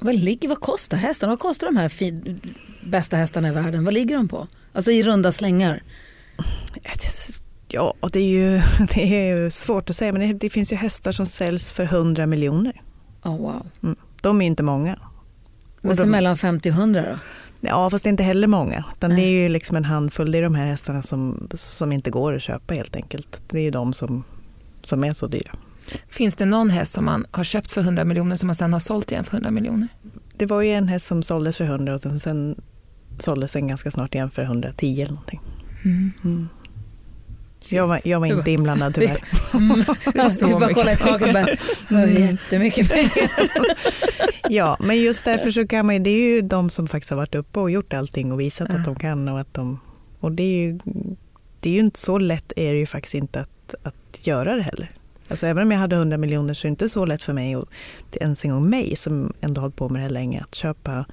[0.00, 1.32] Vad, ligger, vad kostar hästarna?
[1.32, 2.40] Vad kostar de här fin,
[2.84, 3.84] bästa hästarna i världen?
[3.84, 4.46] Vad ligger de på?
[4.72, 5.82] Alltså i runda slängar.
[7.68, 8.62] Ja, det är ju
[8.94, 12.26] det är svårt att säga men det, det finns ju hästar som säljs för 100
[12.26, 12.82] miljoner.
[13.24, 13.66] Oh, wow.
[14.22, 14.98] De är inte många.
[15.80, 17.18] Men så de- mellan 50 och 100 då?
[17.60, 18.84] Ja, fast det är inte heller många.
[18.92, 20.32] Utan det är ju liksom en handfull.
[20.32, 23.42] Det är de här hästarna som, som inte går att köpa helt enkelt.
[23.50, 24.24] Det är ju de som,
[24.82, 25.50] som är så dyra.
[26.08, 28.80] Finns det någon häst som man har köpt för 100 miljoner som man sen har
[28.80, 29.88] sålt igen för 100 miljoner?
[30.36, 32.56] Det var ju en häst som såldes för 100 och sen
[33.18, 35.40] såldes den ganska snart igen för 110 eller någonting.
[35.84, 36.12] Mm.
[36.24, 36.48] Mm.
[37.70, 39.18] Jag var, jag var inte inblandad tyvärr.
[39.54, 39.76] Mm.
[40.46, 41.46] Vi bara mycket kolla i taket och bara,
[42.04, 42.22] "Oj, Mm.
[42.22, 43.10] jättemycket pengar.
[44.50, 47.16] Ja, men just därför så kan man ju, det är ju de som faktiskt har
[47.16, 48.76] varit uppe och gjort allting och visat Ja.
[48.78, 49.80] att de kan och att de,
[50.20, 50.78] och det är ju,
[51.60, 54.62] det är ju inte så lätt är det ju faktiskt inte att, att göra det
[54.62, 54.90] heller.
[55.28, 57.56] Alltså även om jag hade 100 miljoner så är det inte så lätt för mig
[57.56, 57.68] och
[58.12, 61.04] ens en gång mig som ändå hållit på med det här länge att köpa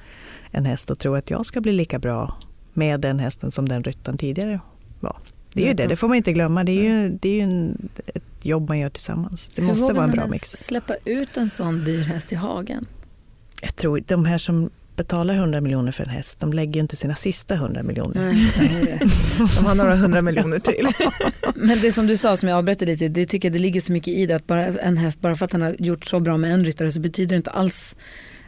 [0.51, 2.35] en häst och tro att jag ska bli lika bra
[2.73, 4.59] med den hästen som den ryttaren tidigare
[4.99, 5.17] var.
[5.55, 6.63] Det är ju det, det får man inte glömma.
[6.63, 9.51] Det är ju, det är ju en, ett jobb man gör tillsammans.
[9.55, 10.49] Det Hur måste vara en bra mix.
[10.49, 12.85] släppa ut en sån dyr häst i hagen?
[13.61, 16.95] Jag tror de här som betalar 100 miljoner för en häst, de lägger ju inte
[16.95, 18.21] sina sista 100 miljoner.
[18.21, 18.99] Nej.
[19.59, 20.87] De har några hundra miljoner till.
[21.55, 23.91] Men det som du sa som jag avbröt lite, det tycker jag det ligger så
[23.91, 26.37] mycket i det att bara en häst, bara för att den har gjort så bra
[26.37, 27.95] med en ryttare så betyder det inte alls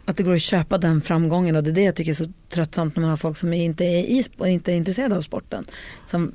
[0.05, 2.31] att det går att köpa den framgången och det är det jag tycker är så
[2.49, 5.65] tröttsamt när man har folk som inte är, i, inte är intresserade av sporten.
[6.05, 6.31] Som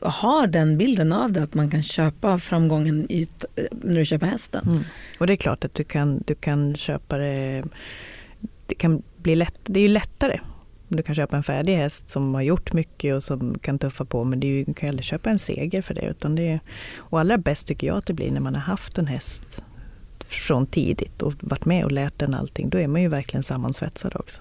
[0.00, 3.28] har den bilden av det att man kan köpa framgången i,
[3.70, 4.66] när du köper hästen.
[4.66, 4.82] Mm.
[5.18, 7.64] Och det är klart att du kan, du kan köpa det,
[8.66, 10.40] det kan bli lätt, det är ju lättare.
[10.88, 14.24] Du kan köpa en färdig häst som har gjort mycket och som kan tuffa på
[14.24, 16.06] men du kan ju aldrig köpa en seger för det.
[16.06, 16.60] Utan det är,
[16.96, 19.64] och allra bäst tycker jag att det blir när man har haft en häst
[20.28, 22.70] från tidigt och varit med och lärt den allting.
[22.70, 24.40] Då är man ju verkligen sammansvetsad också.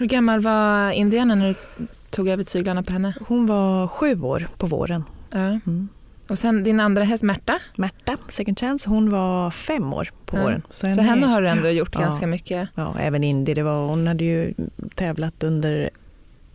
[0.00, 3.14] Hur gammal var Indiana när du tog över tyglarna på henne?
[3.28, 5.04] Hon var sju år på våren.
[5.30, 5.38] Ja.
[5.38, 5.88] Mm.
[6.28, 10.42] Och sen din andra häst Märta, Märta, second chance, hon var fem år på Ja.
[10.42, 10.62] våren.
[10.70, 12.00] så henne har du ändå gjort Ja.
[12.00, 12.68] ganska mycket.
[12.74, 13.54] Ja, även Indy.
[13.54, 14.54] Det var, hon hade ju
[14.94, 15.90] tävlat under,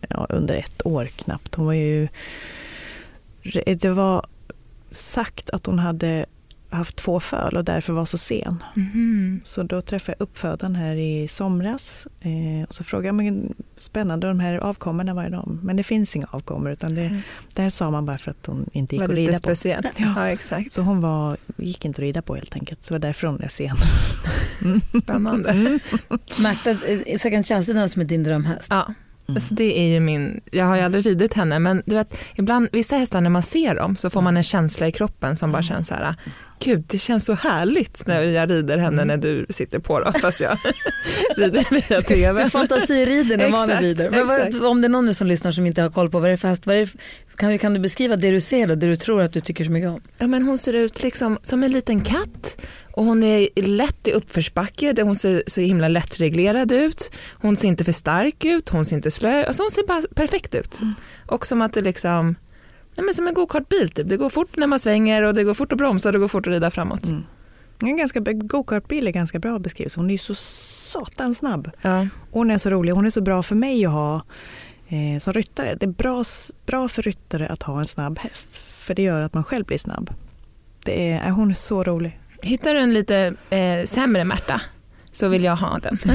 [0.08, 1.54] ja, under ett år knappt.
[1.54, 2.08] Hon var ju...
[3.80, 4.26] Det var
[4.90, 6.26] sagt att hon hade
[6.76, 8.62] haft två föl och därför var så sen.
[8.74, 9.40] Mhm.
[9.44, 14.26] Så då träffade jag uppfödaren här i somras eh, och så frågade jag, men spännande
[14.26, 15.60] de här avkommorna, vad är de?
[15.62, 17.20] Men det finns inga avkommor utan det,
[17.54, 19.38] det här sa man bara för att hon inte gick Var att lite rida på.
[19.38, 19.86] speciellt.
[19.96, 20.12] Ja.
[20.16, 20.72] Ja, exakt.
[20.72, 22.84] Så hon var, gick inte att rida på helt enkelt.
[22.84, 23.76] Så det var därför hon är sen.
[25.02, 25.78] Spännande.
[26.38, 28.68] Märta, eh, second chance är den som är din drömhäst.
[28.70, 28.94] Ja.
[29.28, 32.68] Alltså det är ju min, jag har ju aldrig ridit henne men du vet ibland
[32.72, 35.62] vissa hästar när man ser dem så får man en känsla i kroppen som bara
[35.62, 36.14] känns så här
[36.60, 40.40] gud det känns så härligt när jag rider henne när du sitter på då fast
[40.40, 40.58] jag
[41.36, 42.44] rider via tv.
[42.44, 44.10] Du fantasirider när Exakt, rider.
[44.10, 46.28] Men vad, om det är någon nu som lyssnar som inte har koll på vad
[46.28, 46.90] det är för häst, vad är
[47.36, 49.70] kan, kan du beskriva det du ser då, det du tror att du tycker så
[49.70, 50.00] mycket om?
[50.18, 52.58] Ja, men hon ser ut liksom som en liten katt
[52.92, 57.10] och hon är lätt i uppförsbacke, där hon ser så himla lättreglerad ut.
[57.34, 60.54] Hon ser inte för stark ut, hon ser inte slö, alltså hon ser bara perfekt
[60.54, 60.80] ut.
[61.26, 62.36] Och som att det liksom,
[62.96, 64.08] nej men som en gokartbil typ.
[64.08, 66.28] Det går fort när man svänger och det går fort att bromsa och det går
[66.28, 67.04] fort att rida framåt.
[67.06, 67.22] Mm.
[67.82, 69.94] En ganska, go-kartbil är ganska bra beskrivet.
[69.94, 71.70] Hon är ju så satans snabb.
[71.82, 72.08] Ja.
[72.30, 72.92] Hon är så rolig.
[72.92, 74.22] Hon är så bra för mig att ha
[74.88, 75.74] eh, som ryttare.
[75.74, 76.24] Det är bra,
[76.66, 78.56] bra för ryttare att ha en snabb häst.
[78.56, 80.10] För det gör att man själv blir snabb.
[80.84, 82.20] Det är, hon är så rolig.
[82.42, 84.60] Hittar du en lite eh, sämre Märta
[85.16, 85.98] så vill jag ha den.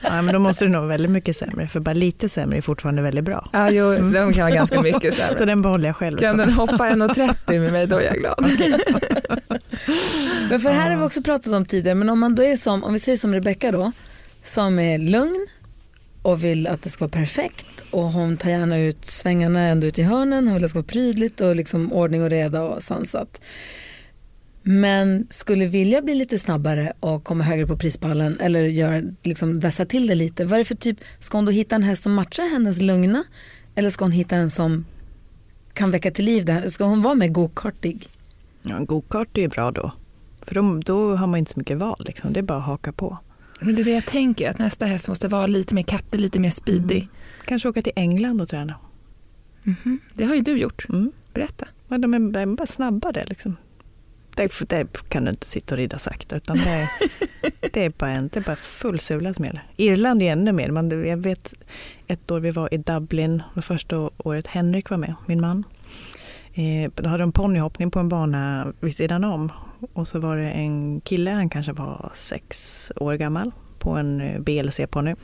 [0.00, 1.68] Ja, men då måste du nog vara väldigt mycket sämre.
[1.68, 3.48] För bara lite sämre är fortfarande väldigt bra.
[3.52, 5.44] Ja, jo, de kan vara ganska mycket Så sämre.
[5.44, 6.18] den behåller jag själv.
[6.18, 6.36] Kan så.
[6.36, 8.38] den hoppa 1,30 med mig då är jag glad.
[10.50, 12.56] Men för det här har vi också pratat om tidigare, men om man då är
[12.56, 13.92] som, om vi säger som Rebecca då,
[14.44, 15.46] som är lugn
[16.22, 19.98] och vill att det ska vara perfekt och hon tar gärna ut svängarna ända ut
[19.98, 22.82] i hörnen, hon vill att det ska vara prydligt och liksom ordning och reda och
[22.82, 23.40] sansat.
[24.68, 29.86] Men skulle vilja bli lite snabbare och komma högre på prispallen eller göra, liksom vässa
[29.86, 30.44] till det lite.
[30.44, 33.24] Vad är det för typ, ska hon då hitta en häst som matchar hennes lugna
[33.74, 34.84] eller ska hon hitta en som
[35.72, 36.68] kan väcka till liv det här?
[36.68, 38.08] Ska hon vara mer gokartig?
[38.62, 39.92] Ja, en go-kart är ju bra då.
[40.42, 42.04] För då, då har man inte så mycket val.
[42.06, 42.32] Liksom.
[42.32, 43.18] Det är bara att haka på.
[43.60, 46.40] Men det är det jag tänker, att nästa häst måste vara lite mer kattig, lite
[46.40, 47.06] mer speedy.
[47.44, 48.74] Kanske åka till England och träna.
[49.62, 50.00] Mhm.
[50.14, 50.86] Det har ju du gjort.
[50.88, 51.12] Mm.
[51.34, 51.68] Berätta.
[51.88, 53.24] Men de är de är bara snabbare.
[53.26, 53.56] Liksom.
[54.36, 56.36] Där, där kan du inte sitta och rida sakta.
[56.36, 56.88] Utan det, är,
[57.72, 59.62] det, är bara en, det är bara full sula som gäller.
[59.76, 60.70] Irland är ännu mer.
[60.70, 61.54] Man, jag vet
[62.06, 65.64] ett år vi var i Dublin, det första året Henrik var med, min man.
[66.54, 69.52] Eh, då hade de ponnyhoppning på en bana vid sidan om.
[69.92, 74.40] Och så var det en kille, han kanske var sex år gammal, på en eh,
[74.40, 75.14] BLC-ponny.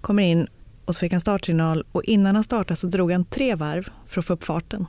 [0.00, 0.48] Kommer in
[0.84, 4.20] och så fick han startsignal och innan han startade så drog han tre varv för
[4.20, 4.86] att få upp farten.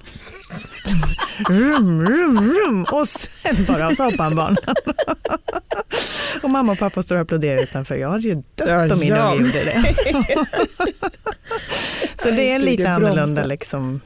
[1.49, 4.57] rum, rum, rum och sen bara så hoppade han banan.
[6.43, 7.95] och mamma och pappa står och applåderar utanför.
[7.97, 9.35] Jag hade ju dött Ja, om min ja.
[9.35, 9.95] gjorde det.
[12.21, 14.01] så det är lite annorlunda liksom,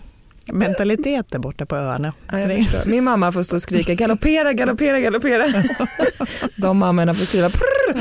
[0.53, 2.13] mentalitet där borta på öarna.
[2.31, 2.37] Ja.
[2.85, 5.45] Min mamma får stå och skrika galoppera, galoppera, galoppera.
[6.55, 7.93] De mammorna får skriva prrr,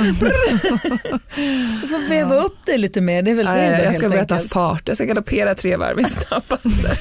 [1.82, 3.22] Du får veva upp det lite mer.
[3.22, 4.52] Det är väl det då, jag ska helt börja ta enkelt.
[4.52, 6.96] fart, jag ska galoppera tre varv i snabbaste.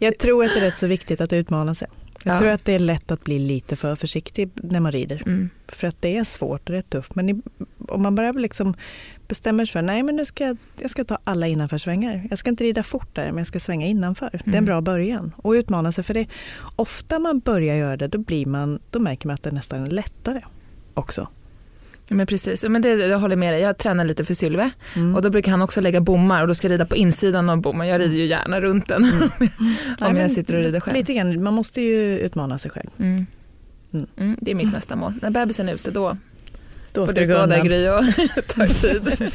[0.00, 1.88] Jag tror att det är rätt så viktigt att utmana sig.
[2.24, 2.38] Jag Ja.
[2.38, 5.22] tror att det är lätt att bli lite för försiktig när man rider.
[5.26, 5.50] Mm.
[5.68, 7.14] För att det är svårt och det är tufft.
[7.14, 7.42] Men
[7.88, 8.74] om man bara liksom
[9.28, 12.26] bestämmer sig för nej men nu ska jag, jag ska ta alla innanförsvängar.
[12.30, 14.30] Jag ska inte rida fort där men jag ska svänga innanför.
[14.32, 14.64] Det är en Mm.
[14.64, 15.32] bra början.
[15.36, 16.26] Och utmana sig för det.
[16.76, 19.86] Ofta man börjar göra det då, blir man, då märker man att det nästan är
[19.86, 20.40] lättare
[20.94, 21.28] också.
[22.10, 23.60] Men precis, men det, jag håller med dig.
[23.62, 25.14] Jag tränar lite för Sylve Mm.
[25.14, 27.60] och då brukar han också lägga bommar och då ska jag rida på insidan av
[27.60, 27.88] bommen.
[27.88, 30.96] Jag rider ju gärna runt den om Nej, men jag sitter och rider själv.
[30.96, 32.90] Lite grann, man måste ju utmana sig själv.
[32.98, 33.26] Mm.
[33.92, 34.06] Mm.
[34.16, 35.14] Mm, det är mitt nästa mål.
[35.22, 36.16] När bebisen är ute då
[36.96, 37.64] Då får du stå där.
[37.64, 38.04] Gry och
[38.48, 39.32] ta tid.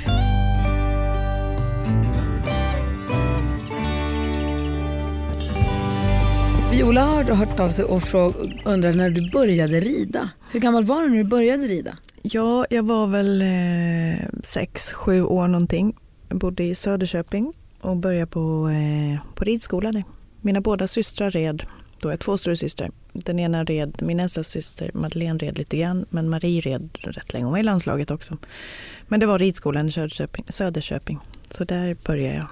[6.72, 8.34] Viola har hört av sig och fråg,
[8.66, 10.30] undrar när du började rida.
[10.52, 11.98] Hur gammal var du när du började rida?
[12.22, 15.96] Ja, jag var väl eh, sex, sju år någonting.
[16.30, 20.04] Jag bodde i Söderköping och började på, eh, på ridskola där.
[20.42, 21.64] Mina båda systrar red.
[22.00, 22.92] Då är jag två stora systrar.
[23.14, 27.46] Den ena red, min äldsta syster Madeleine red lite grann, men Marie red rätt länge.
[27.46, 28.38] Hon var i landslaget också.
[29.08, 30.46] Men det var ridskolan i Söderköping.
[30.50, 31.20] Söderköping.
[31.50, 32.48] Så där började jag.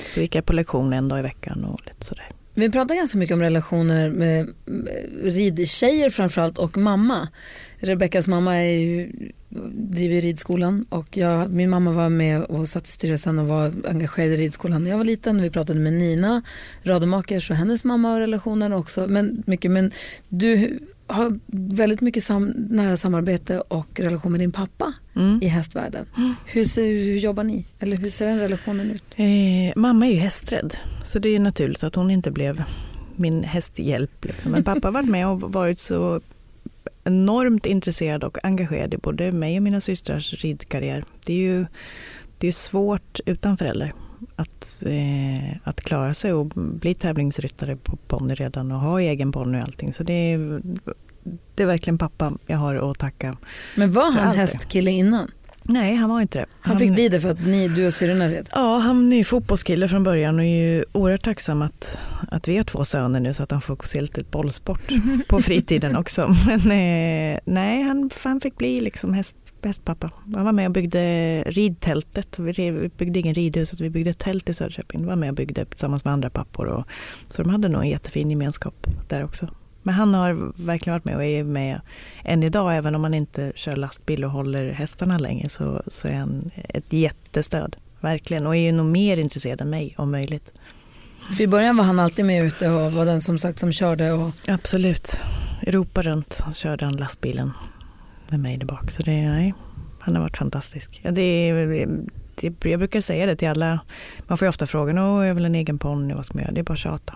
[0.00, 2.28] Så gick jag på lektion en dag i veckan och lite sådär.
[2.54, 7.28] Vi pratar ganska mycket om relationer med med ridtjejer framförallt och mamma.
[7.76, 9.12] Rebeckas mamma är ju,
[9.72, 14.30] driver ridskolan och jag, min mamma var med och satt i styrelsen och var engagerad
[14.32, 15.42] i ridskolan när jag var liten.
[15.42, 16.42] Vi pratade med Nina
[16.82, 19.06] Rademacher och hennes mamma och relationen också.
[19.08, 19.90] Men, mycket, men
[20.28, 25.38] du har väldigt mycket sam, nära samarbete och relation med din pappa Mm.
[25.42, 26.06] i hästvärlden.
[26.46, 27.64] Hur, ser, hur jobbar ni?
[27.78, 29.02] Eller hur ser den relationen ut?
[29.16, 29.26] Eh,
[29.76, 32.62] mamma är ju hästrädd, så det är naturligt att hon inte blev
[33.16, 34.24] min hästhjälp.
[34.24, 34.52] Liksom.
[34.52, 36.20] Men pappa har varit med och varit så
[37.04, 41.04] enormt intresserad och engagerad i både mig och mina systrars ridkarriär.
[41.26, 41.66] Det är ju
[42.38, 43.92] det är svårt utan föräldrar
[44.36, 49.58] att, eh, att klara sig och bli tävlingsryttare på ponny redan och ha egen ponny
[49.58, 49.92] och allting.
[49.92, 50.60] Så det är,
[51.54, 53.36] det är verkligen pappa jag har att tacka.
[53.76, 55.30] Men var han hästkille innan?
[55.68, 56.46] Nej, han var inte det.
[56.60, 58.48] Han fick bli det för att ni, du och syrrorna red?
[58.54, 61.98] Ja, han är ju fotbollskille från början och är ju oerhört tacksam att,
[62.30, 64.92] att vi har två söner nu så att han får se lite bollsport
[65.28, 66.34] på fritiden också.
[66.46, 70.10] Men eh, nej, han, han fick bli liksom häst, hästpappa.
[70.34, 72.38] Han var med och byggde ridtältet.
[72.38, 75.00] Vi, byggde ingen ridhus, vi byggde ett tält i Söderköping.
[75.00, 76.66] Han var med och byggde tillsammans med andra pappor.
[76.66, 76.84] Och,
[77.28, 79.48] så de hade nog en jättefin gemenskap där också.
[79.88, 81.80] Men han har verkligen varit med och är med
[82.24, 86.12] än idag, även om han inte kör lastbil och håller hästarna längre, så, så är
[86.12, 87.76] han ett jättestöd.
[88.00, 90.52] Verkligen, och är ju nog mer intresserad än mig om möjligt.
[91.36, 94.12] För i början var han alltid med ute och var den som sagt som körde
[94.12, 95.22] och Absolut.
[95.62, 97.52] Europa runt körde han lastbilen
[98.30, 98.90] med mig där bak.
[98.90, 99.54] Så det, nej,
[100.00, 101.00] han har varit fantastisk.
[101.04, 101.52] Ja, det,
[102.34, 103.80] det, jag brukar säga det till alla.
[104.26, 106.52] Man får ju ofta frågan, åh jag vill en egen ponny, vad ska man göra?
[106.52, 107.14] Det är bara att tjata.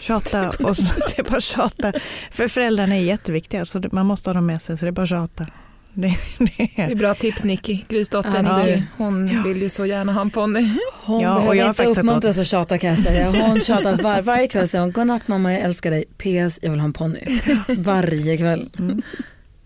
[0.00, 1.92] Tjata och så, det är bara tjata.
[2.30, 5.06] För föräldrarna är jätteviktiga så man måste ha dem med sig så det är bara
[5.06, 5.46] tjata.
[5.94, 8.82] Det, det Det är bra tips Nicky, Grys dotter Ja, Nicky.
[8.96, 9.42] Hon Ja.
[9.42, 10.70] vill ju så gärna ha en ponny.
[11.04, 13.46] hon Ja, och jag har inte uppmuntras att tjata kan jag säga.
[13.46, 16.80] Hon tjatar var, varje kväll säger hon godnatt mamma jag älskar dig, PS jag vill
[16.80, 17.20] ha en ponny.
[17.78, 18.70] Varje kväll.
[18.78, 19.02] Mm.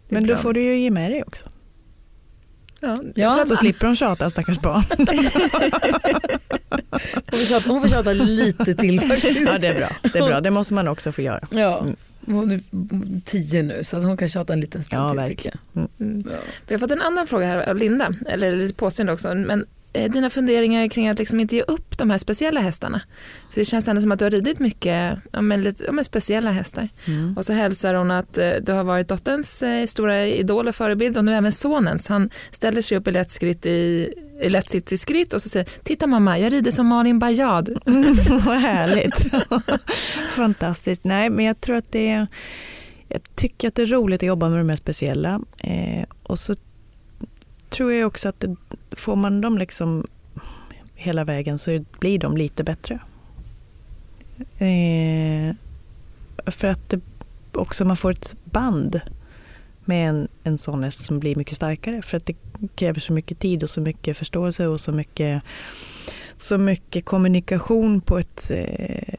[0.08, 1.46] Men då får du ju ge med dig också.
[2.80, 4.82] Ja, Ja, Så slipper de tjata stackars barn.
[7.30, 9.50] hon, får tjata, hon får tjata lite till faktiskt.
[9.52, 10.40] Ja det är bra, det är bra.
[10.48, 11.40] Det måste man också få göra.
[11.50, 11.96] Ja, Mm.
[12.26, 12.60] hon är
[13.24, 15.36] tio nu så hon kan tjata en liten stund Ja, till verkligen.
[15.36, 16.06] tycker jag.
[16.08, 16.24] Mm.
[16.30, 16.36] Ja.
[16.66, 19.64] Vi har fått en annan fråga här av Linda, eller lite påstående också, men
[20.08, 23.00] dina funderingar kring att liksom inte ge upp de här speciella hästarna.
[23.50, 26.04] För det känns ändå som att du har ridit mycket ja, men lite, ja, men
[26.04, 26.88] speciella hästar.
[27.06, 27.36] Mm.
[27.36, 31.18] Och så hälsar hon att eh, du har varit dotterns eh, stora idol och förebild
[31.18, 32.08] och nu även sonens.
[32.08, 35.48] Han ställer sig upp i lätt, skritt i, i lätt sitt i skritt och så
[35.48, 37.68] säger titta mamma jag rider som Malin Bajad.
[38.46, 39.26] Vad härligt.
[40.36, 41.04] Fantastiskt.
[41.04, 42.26] Nej, men jag tror att det är,
[43.08, 45.40] jag tycker att det är roligt att jobba med de här speciella.
[45.58, 46.54] Eh, och så
[47.68, 48.56] tror jag också att det,
[48.92, 50.06] får man dem liksom
[50.94, 53.00] hela vägen så blir de lite bättre.
[54.58, 55.54] Eh,
[56.46, 57.00] för att det
[57.52, 59.00] också man får ett band
[59.84, 62.02] med en, en sån häst som blir mycket starkare.
[62.02, 62.36] För att det
[62.74, 65.42] kräver så mycket tid och så mycket förståelse och så mycket
[66.36, 69.14] så mycket kommunikation på ett, eh,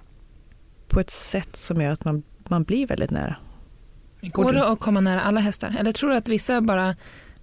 [0.88, 3.36] på ett sätt som gör att man, man blir väldigt nära.
[4.22, 5.76] Går det att komma nära alla hästar?
[5.80, 6.96] Eller tror du att vissa bara,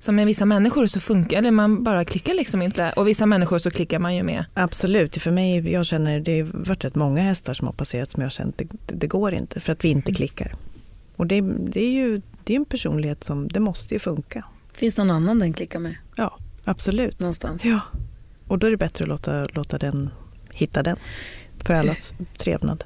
[0.06, 3.58] som med vissa människor så funkar eller man bara klickar liksom inte och vissa människor
[3.58, 4.44] så klickar man ju med.
[4.54, 8.20] Absolut, för mig, jag känner, det har varit rätt många hästar som har passerat som
[8.22, 10.52] jag har känt, det, det går inte för att vi inte klickar.
[11.16, 14.44] Och det, det är ju det är en personlighet som, det måste ju funka.
[14.74, 17.20] Finns det någon annan den klickar med Ja, absolut.
[17.20, 17.64] någonstans?
[17.64, 17.80] Ja.
[18.48, 20.10] Och då är det bättre att låta, låta den
[20.50, 20.96] hitta den.
[21.64, 22.84] För allas trevnad.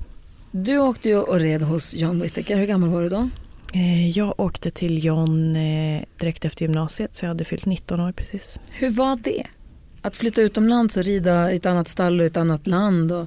[0.51, 2.57] Du åkte ju och red hos John Whittaker.
[2.57, 3.29] Hur gammal var du då?
[3.75, 8.13] Eh, Jag åkte till John eh, direkt efter gymnasiet så jag hade fyllt 19 år
[8.13, 8.61] precis.
[8.71, 9.47] Hur var det?
[10.03, 13.13] Att flytta utomlands och rida i ett annat stall och ett annat land?
[13.13, 13.27] Och...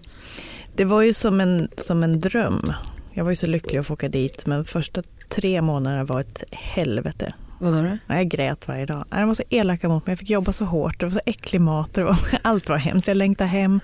[0.75, 2.73] Det var ju som en, som en dröm.
[3.13, 6.43] Jag var ju så lycklig att få åka dit men första tre månaderna var ett
[6.51, 7.33] helvete.
[7.59, 7.97] Vadå då?
[8.15, 9.05] Jag grät varje dag.
[9.09, 10.11] De var så elaka mot mig.
[10.11, 10.99] Jag fick jobba så hårt.
[10.99, 11.97] Det var så äcklig mat.
[11.97, 13.07] Var, allt var hemskt.
[13.07, 13.79] Jag längtade hem.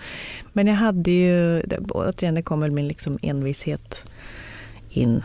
[0.54, 4.04] Men jag hade ju, återigen det kom väl min liksom envishet
[4.90, 5.24] in.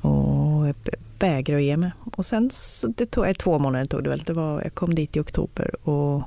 [0.00, 0.74] Och jag
[1.18, 1.92] vägrade att ge mig.
[2.16, 2.50] Och sen,
[2.96, 4.18] det tog, eh, två månader tog det väl.
[4.18, 6.22] Det var, jag kom dit i oktober och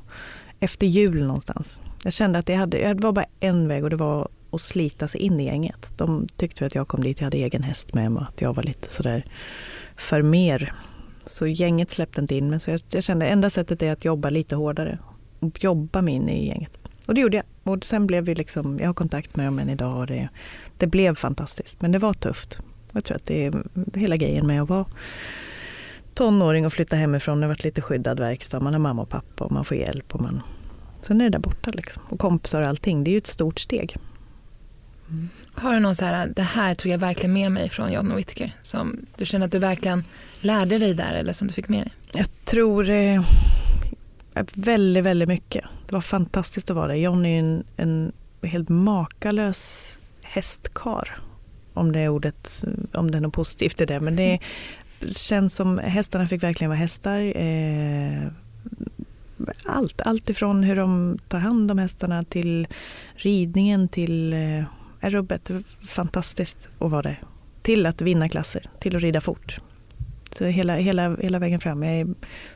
[0.60, 1.82] efter jul någonstans.
[2.04, 5.08] Jag kände att det, hade, det var bara en väg och det var att slita
[5.08, 5.94] sig in i gänget.
[5.98, 8.54] De tyckte att jag kom dit, jag hade egen häst med mig och att jag
[8.54, 9.26] var lite sådär
[9.98, 10.74] för mer.
[11.26, 12.60] Så gänget släppte inte in mig.
[12.60, 15.00] Så jag, jag kände enda sättet är att jobba lite hårdare.
[15.40, 16.80] Och jobba mig in i gänget.
[17.08, 17.46] Och det gjorde jag.
[17.64, 20.30] Och sen blev vi liksom, jag har kontakt med dem än idag och det,
[20.78, 21.82] det blev fantastiskt.
[21.82, 22.60] Men det var tufft.
[22.96, 24.86] Jag tror att det är hela grejen med att vara
[26.14, 27.40] tonåring och flytta hemifrån.
[27.40, 28.60] Det har varit lite skyddad verkstad.
[28.60, 30.16] Man har mamma och pappa och man får hjälp.
[30.16, 30.42] Och man,
[31.02, 32.04] sen är det där borta liksom.
[32.10, 33.04] Och kompisar och allting.
[33.04, 33.98] Det är ju ett stort steg.
[35.54, 38.52] Har du någon så här, det här tog jag verkligen med mig från John Whittaker
[38.62, 40.04] som du känner att du verkligen
[40.40, 41.94] lärde dig där eller som du fick med dig?
[42.14, 43.24] Jag tror eh,
[44.54, 45.66] väldigt, väldigt mycket.
[45.88, 46.96] Det var fantastiskt att vara där.
[46.96, 51.18] John är en, en helt makalös hästkar.
[51.76, 52.64] Om det är ordet,
[52.94, 54.00] om det är något positivt i det.
[54.00, 54.40] Men det
[55.16, 57.38] känns som hästarna fick verkligen vara hästar.
[57.38, 58.28] Eh,
[59.66, 62.68] allt, allt ifrån hur de tar hand om hästarna till
[63.16, 65.52] ridningen till eh, rubbet.
[65.88, 67.22] Fantastiskt att vara där.
[67.62, 69.60] Till att vinna klasser, till att rida fort.
[70.32, 71.84] Så hela, hela, hela vägen fram.
[71.84, 72.08] Jag är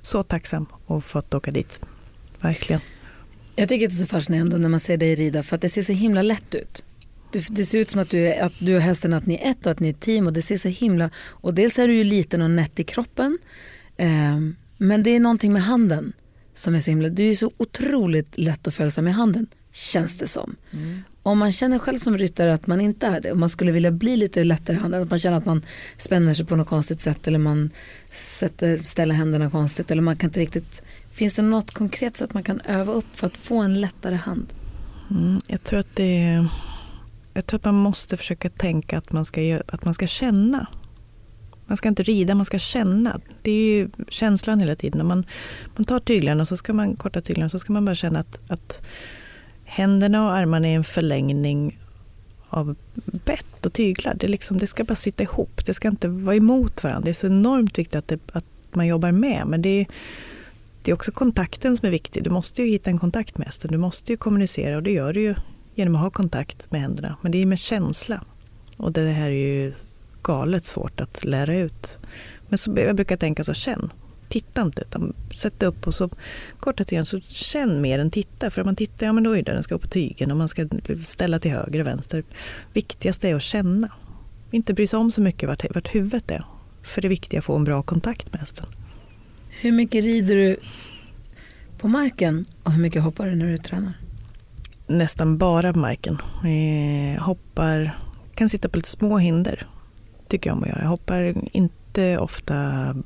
[0.01, 1.81] så tacksam att fått åka dit.
[2.39, 2.81] Verkligen.
[3.55, 5.69] Jag tycker att det är så fascinerande när man ser dig rida för att det
[5.69, 6.83] ser så himla lätt ut.
[7.31, 9.51] Du, det ser ut som att du, är, att du och hästen att ni är
[9.51, 11.09] ett och att ni är ett team och det ser så himla...
[11.15, 13.37] Och dels är du ju liten och nätt i kroppen
[13.97, 14.37] eh,
[14.77, 16.13] men det är någonting med handen
[16.53, 17.09] som är så himla...
[17.09, 20.55] Du är så otroligt lätt att följa med handen känns det som.
[21.23, 23.91] Om man känner själv som ryttare att man inte är det och man skulle vilja
[23.91, 25.65] bli lite lättare i handen, att man känner att man
[25.97, 27.69] spänner sig på något konstigt sätt eller man
[28.13, 30.83] sätter, ställer händerna konstigt eller man kan inte riktigt...
[31.11, 34.53] Finns det något konkret sätt man kan öva upp för att få en lättare hand?
[35.09, 36.49] Mm, jag tror att det är,
[37.39, 40.67] jag tror att man måste försöka tänka att man ska, att man ska känna.
[41.67, 43.19] Man ska inte rida, man ska känna.
[43.41, 45.07] Det är ju känslan hela tiden.
[45.07, 45.25] Man,
[45.75, 48.51] man tar tyglarna och så ska man korta tyglarna så ska man bara känna att,
[48.51, 48.81] att
[49.65, 51.79] händerna och armarna är en förlängning
[52.49, 52.75] av
[53.25, 54.15] bett och tyglar.
[54.19, 55.65] Det, liksom, det ska bara sitta ihop.
[55.65, 57.03] Det ska inte vara emot varandra.
[57.03, 59.43] Det är så enormt viktigt att, det, att man jobbar med.
[59.47, 59.87] Men det är,
[60.81, 62.23] det är också kontakten som är viktig.
[62.23, 63.71] Du måste ju hitta en kontakt med hästen.
[63.71, 65.35] Du måste ju kommunicera och det gör du ju
[65.79, 67.17] genom att ha kontakt med händerna.
[67.21, 68.21] Men det är med känsla.
[68.77, 69.73] Och det här är ju
[70.21, 71.99] galet svårt att lära ut.
[72.49, 73.91] Men så, jag brukar tänka så, känn.
[74.29, 76.09] Titta inte, utan sätt upp och så
[76.59, 78.51] korta tygen så känn mer än titta.
[78.51, 80.37] För om man tittar, ja men då är det den ska upp på tygen och
[80.37, 80.67] man ska
[81.03, 82.23] ställa till höger och vänster.
[82.73, 83.91] Viktigast är att känna.
[84.51, 86.45] Inte bry sig om så mycket vart, vart huvudet är.
[86.83, 88.65] För det är viktigt att få en bra kontakt med hästen.
[89.61, 90.57] Hur mycket rider du
[91.77, 93.93] på marken och hur mycket hoppar du när du tränar?
[94.89, 96.17] Nästan bara på marken.
[96.43, 97.97] Eh, hoppar,
[98.35, 99.67] kan sitta på lite små hinder.
[100.27, 100.81] Tycker jag om att göra.
[100.81, 102.55] Jag hoppar inte ofta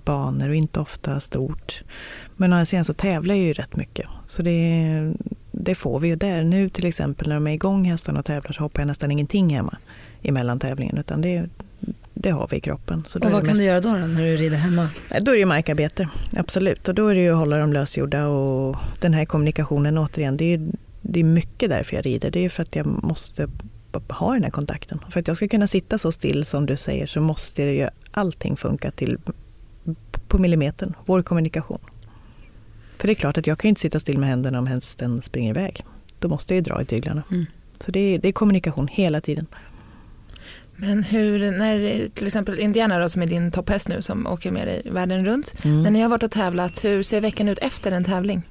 [0.05, 1.83] banor och inte ofta stort.
[2.37, 4.07] Men å andra sidan så tävlar jag ju rätt mycket.
[4.27, 5.13] Så det,
[5.51, 6.43] det får vi ju där.
[6.43, 9.55] Nu till exempel när de är igång hästarna och tävlar så hoppar jag nästan ingenting
[9.55, 9.77] hemma
[10.23, 10.97] emellan tävlingen.
[10.97, 11.45] Utan det,
[12.13, 13.03] det har vi i kroppen.
[13.15, 14.89] Och vad kan mest- du göra då, då när du rider hemma?
[15.11, 16.87] Nej, Då är det markarbete, absolut.
[16.87, 20.45] Och då är det ju att hålla dem lösgjorda och den här kommunikationen återigen, det
[20.45, 20.71] är, ju,
[21.03, 22.31] det är mycket därför jag rider.
[22.31, 23.47] Det är för att jag måste
[24.09, 24.99] ha den här kontakten.
[25.09, 27.87] För att jag ska kunna sitta så still som du säger så måste det ju
[28.11, 29.17] allting funka till
[30.27, 31.79] på millimetern, vår kommunikation.
[32.97, 35.49] För det är klart att jag kan inte sitta still med händerna om hästen springer
[35.49, 35.85] iväg.
[36.19, 37.23] Då måste jag ju dra i tyglarna.
[37.31, 37.45] Mm.
[37.79, 39.47] Så det är, det är kommunikation hela tiden.
[40.75, 44.67] Men hur, när till exempel Indiana då, som är din topphäst nu som åker med
[44.67, 45.53] dig världen runt.
[45.65, 45.81] Mm.
[45.81, 48.41] När ni har varit och tävlat, hur ser veckan ut efter en tävling?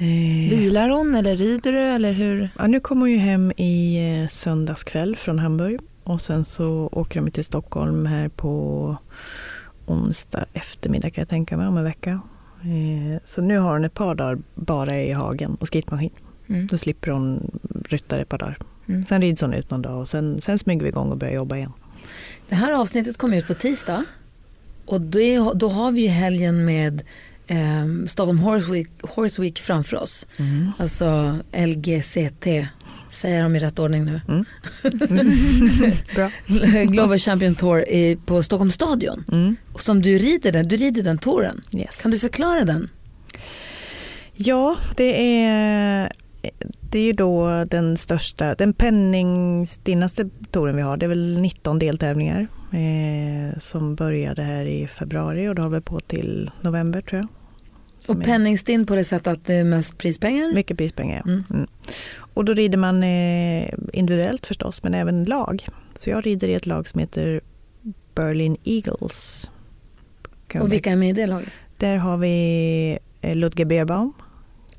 [0.00, 2.48] Eh, Vilar hon eller rider du eller hur?
[2.58, 6.88] Ja, nu kommer hon ju hem i eh, söndags kväll från Hamburg och sen så
[6.92, 8.96] åker de till Stockholm här på
[9.86, 12.20] onsdag eftermiddag kan jag tänka mig om en vecka.
[12.62, 16.10] Eh, Så nu har hon ett par dagar bara i hagen och skidmaskin.
[16.48, 16.66] Mm.
[16.66, 18.58] Då slipper hon rytta ett par dagar.
[18.88, 19.04] Mm.
[19.04, 21.56] Sen rids hon ut någon dag och sen, sen smyger vi igång och börjar jobba
[21.56, 21.72] igen.
[22.48, 24.04] Det här avsnittet kommer ut på tisdag
[24.86, 27.02] och det, då har vi ju helgen med
[27.48, 30.26] eh, Stockholm Horse Week, Horse Week framför oss.
[30.36, 30.72] Mm.
[30.78, 32.46] Alltså LGCT,
[33.10, 34.20] säger de i rätt ordning nu.
[34.28, 34.44] Mm.
[36.92, 39.24] Global Champion Tour i, på Stockholms stadion.
[39.32, 39.56] Mm.
[39.72, 41.62] Och som du rider den, du rider den touren.
[41.76, 42.02] Yes.
[42.02, 42.88] Kan du förklara den?
[44.34, 46.12] Ja, det är,
[46.90, 50.96] det är ju då den största, den penningstinnaste touren vi har.
[50.96, 55.80] Det är väl 19 deltävlingar eh, som började här i februari och då har vi
[55.80, 57.28] på till november tror jag.
[58.08, 60.52] Som Och penningstinn på det sättet att det är mest prispengar?
[60.52, 61.22] Mycket prispengar.
[61.26, 61.44] Mm.
[61.50, 61.66] Mm.
[62.34, 65.66] Och då rider man eh, individuellt förstås men även lag.
[65.94, 67.40] Så jag rider i ett lag som heter
[68.14, 69.50] Berlin Eagles.
[70.46, 71.48] Kan Och vilka är med i det laget?
[71.76, 74.12] Där har vi eh, Ludger Beerbaum,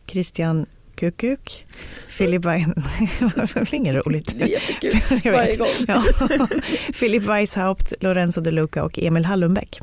[0.08, 0.66] Christian
[0.96, 1.66] Kukuk,
[2.18, 2.74] Philip Wein...
[3.20, 4.36] det är inget roligt.
[4.40, 5.22] Det är jättekul.
[5.32, 5.68] Varje gång.
[5.88, 6.04] Ja.
[7.00, 9.80] Philip Weishaupt, Lorenzo De Luca och Emil Hallunbäck.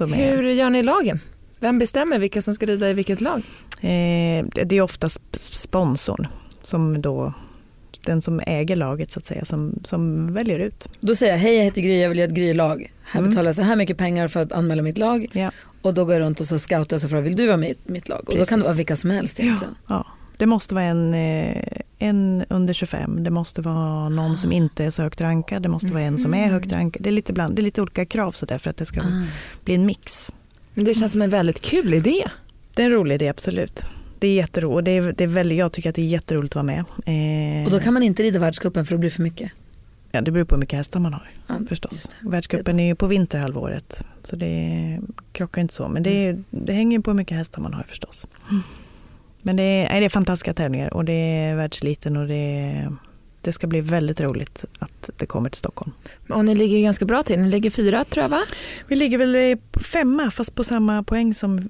[0.00, 1.20] Är, Hur gör ni lagen?
[1.60, 3.42] Vem bestämmer vilka som ska rida i vilket lag?
[3.80, 6.26] eh, det är oftast sponsorn
[6.62, 7.32] som då
[8.04, 10.88] den som äger laget så att säga som, som väljer ut.
[11.00, 12.92] Då säger jag, hej jag heter Gry, jag vill göra ett Gry-lag.
[13.02, 13.30] Här Mm.
[13.30, 15.26] betalar jag så här mycket pengar för att anmäla mitt lag.
[15.32, 15.50] Ja.
[15.82, 17.70] Och då går jag runt och så scoutar jag och frågar, vill du vara med
[17.70, 18.18] i mitt lag?
[18.18, 18.64] Och då kan det Precis.
[18.64, 19.74] vara vilka som helst egentligen.
[19.88, 20.06] Ja,
[20.36, 21.62] det måste vara en, eh,
[21.98, 25.92] en under 25, det måste vara någon som inte är så högt rankad, det måste
[25.92, 27.02] vara en som är högt rankad.
[27.02, 29.00] Det är lite, bland, det är lite olika krav så där för att det ska
[29.00, 29.24] Ah.
[29.64, 30.34] bli en mix.
[30.78, 32.24] Men Det känns som en väldigt kul idé.
[32.74, 33.82] Det är en rolig idé absolut.
[34.18, 34.84] Det är jätteroligt.
[34.84, 37.60] Det är, det är väldigt, jag tycker att det är jätteroligt att vara med.
[37.60, 39.50] Eh, Och då kan man inte rida världscupen för det blir för mycket.
[40.12, 42.10] ja, det beror på hur mycket hästar man har Ja, förstås.
[42.20, 45.00] Världscupen är ju på vinterhalvåret så det
[45.32, 45.88] krockar inte så.
[45.88, 48.26] Men det, är, det hänger på hur mycket hästar man har förstås.
[49.42, 52.92] Men det är, nej, det är fantastiska tävlingar och det är världseliten och det,
[53.40, 55.92] det ska bli väldigt roligt att det kommer till Stockholm.
[56.28, 57.38] Och ni ligger ju ganska bra till.
[57.38, 58.42] Ni ligger fyra tror jag va?
[58.86, 61.68] Vi ligger väl femma fast på samma poäng som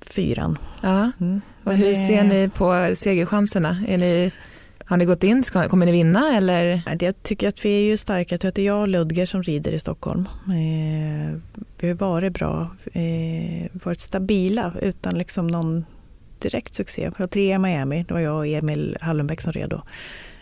[0.00, 0.58] fyran.
[0.80, 1.10] Ja.
[1.20, 1.40] Mm.
[1.64, 3.84] Och hur ser ni på segerchanserna?
[3.88, 4.32] Är ni,
[4.84, 5.44] har ni gått in?
[5.44, 6.82] Ska, kommer ni vinna eller?
[7.00, 8.32] Jag tycker att vi är ju starka.
[8.32, 10.28] Jag tror att det är jag och Ludger som rider i Stockholm.
[10.46, 11.40] Eh,
[11.80, 15.84] vi har varit bra, eh, varit stabila utan liksom någon
[16.38, 17.10] direkt succé.
[17.16, 19.82] Vi har tre i Miami, det var jag och Emil Hallenbäck som red då.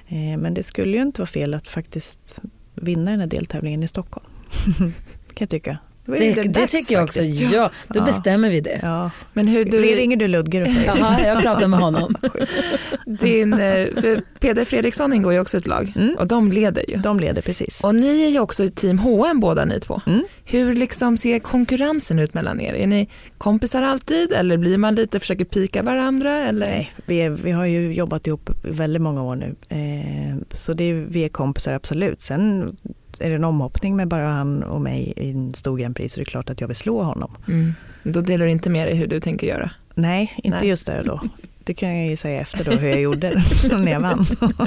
[0.09, 2.43] Eh, men det skulle ju inte vara fel att faktiskt
[2.75, 4.27] vinna den här deltävlingen i Stockholm.
[4.79, 4.93] kan
[5.39, 5.79] jag tycka
[6.09, 7.19] ju Det, det dags tycker jag också.
[7.21, 7.53] faktiskt.
[7.53, 8.05] Ja, då Ja.
[8.05, 8.79] bestämmer vi det.
[8.83, 9.11] Ja.
[9.33, 12.15] Men hur du, Ringer du Ludger och säger Jaha, jag pratar med honom.
[13.21, 13.59] din, eh,
[14.01, 16.15] för Peder Fredriksson ingår ju också i ett lag Mm.
[16.19, 16.97] och de leder ju.
[16.97, 17.85] de leder precis.
[17.85, 20.01] Och ni är ju också i team H&M båda ni två.
[20.07, 20.23] Mm.
[20.45, 22.75] Hur liksom ser konkurrensen ut mellan er?
[22.75, 26.39] Är ni kompisar alltid eller blir man lite, försöker pika varandra?
[26.39, 26.67] Eller?
[26.67, 29.55] Nej, vi, är, vi har ju jobbat ihop väldigt många år nu.
[29.69, 32.23] Eh, så det, är- vi är kompisar absolut.
[32.23, 32.77] Sen
[33.21, 36.21] är det en omhoppning med bara han och mig i en stor Grand Prix så
[36.21, 37.37] det är klart att jag vill slå honom.
[37.49, 37.75] Mm.
[38.05, 39.71] Då delar du inte med dig hur du tänker göra?
[39.95, 40.69] Nej, inte Nej.
[40.69, 41.21] just där och då.
[41.65, 43.31] Det kan jag ju säga efter då hur jag gjorde
[43.79, 44.25] när jag vann.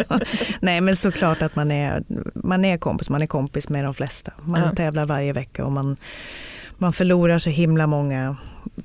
[0.61, 4.31] Nej men såklart att man är, man är kompis, man är kompis med de flesta.
[4.43, 4.75] Man Ja.
[4.75, 5.97] tävlar varje vecka och man,
[6.77, 8.35] man förlorar så himla många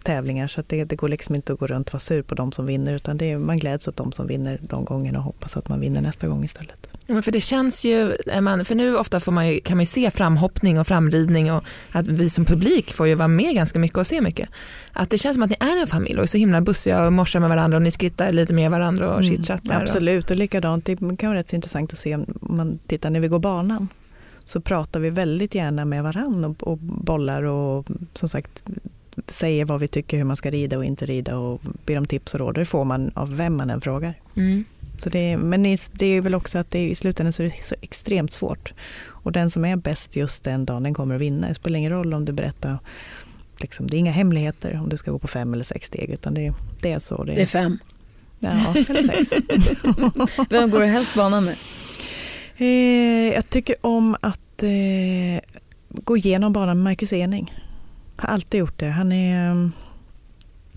[0.02, 2.52] tävlingar så det, det går liksom inte att gå runt och vara sur på de
[2.52, 5.56] som vinner utan det är, man gläds åt de som vinner de gångerna och hoppas
[5.56, 6.88] att man vinner nästa gång istället.
[7.06, 9.82] Men för det känns ju, är man, för nu ofta får man ju, kan man
[9.82, 13.78] ju se framhoppning och framridning och att vi som publik får ju vara med ganska
[13.78, 14.48] mycket och se mycket.
[14.92, 17.12] Att det känns som att ni är en familj och är så himla bussiga och
[17.12, 19.76] morsar med varandra och ni skrittar lite med varandra och Mm, chitchattar.
[19.76, 23.10] och- Absolut och likadant, det kan vara rätt så intressant att se om man tittar
[23.10, 23.88] när vi går banan
[24.44, 28.64] så pratar vi väldigt gärna med varann och, och bollar och som sagt
[29.26, 32.34] säger vad vi tycker hur man ska rida och inte rida och ber om tips
[32.34, 32.54] och råd.
[32.54, 34.14] Det får man av vem man än frågar.
[34.36, 34.64] Mm.
[34.98, 37.64] Så det är, men det är väl också att det i slutändan så är det
[37.64, 38.72] så extremt svårt.
[39.06, 41.48] Och den som är bäst just den dagen den kommer att vinna.
[41.48, 42.78] Det spelar ingen roll om du berättar,
[43.58, 46.34] liksom, det är inga hemligheter om du ska gå på fem eller sex steg utan
[46.34, 47.24] det, det är så.
[47.24, 47.78] Det, Det är fem.
[48.40, 48.50] ja,
[48.88, 49.44] eller sex.
[50.50, 51.56] Vem går du helst banan med?
[52.56, 55.40] Eh, jag tycker om att eh,
[55.88, 57.54] gå igenom banan med Marcus Ening.
[58.16, 58.88] Har alltid gjort det.
[58.88, 59.68] Han är, eh,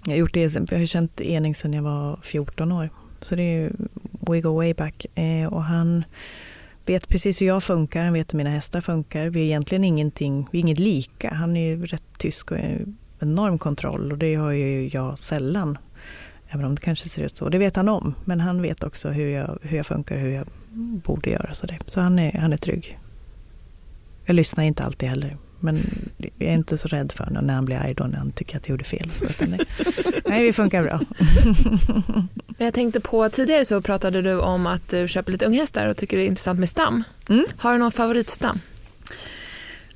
[0.03, 2.89] jag, har gjort det, jag har känt Ening sedan jag var 14 år.
[3.22, 3.72] Så det är
[4.30, 5.05] we go way back.
[5.15, 6.05] Eh, och han
[6.86, 9.28] vet precis hur jag funkar, han vet hur mina hästar funkar.
[9.30, 11.34] Vi är egentligen ingenting, vi är inget lika.
[11.34, 12.82] Han är ju rätt tysk och eh,
[13.19, 15.78] enorm kontroll och det har ju jag sällan.
[16.49, 17.49] Även om det kanske ser ut så.
[17.49, 18.15] Det vet han om.
[18.25, 20.47] Men han vet också hur jag, hur jag funkar, hur jag
[21.03, 21.53] borde göra.
[21.53, 21.80] Så, det.
[21.86, 22.99] så han, är, han är trygg.
[24.25, 25.38] Jag lyssnar inte alltid heller.
[25.59, 25.79] Men
[26.17, 28.57] jag är inte så rädd för honom när han blir arg då när han tycker
[28.57, 29.11] att jag gjorde fel.
[29.13, 29.57] Så, det,
[30.25, 31.01] nej, vi funkar bra.
[32.57, 35.97] Men jag tänkte på tidigare så pratade du om att du köper lite unghästar och
[35.97, 37.03] tycker det är intressant med stam.
[37.29, 37.45] Mm.
[37.57, 38.59] Har du någon favoritstam?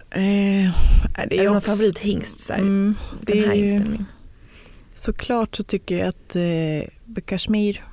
[0.09, 0.71] Eh, nej,
[1.29, 2.39] det Är det någon också- favorithingst?
[2.39, 4.05] Så här, Mm, det den här är hingsten är min.
[4.95, 7.83] Såklart så tycker jag att eh, Kashmir,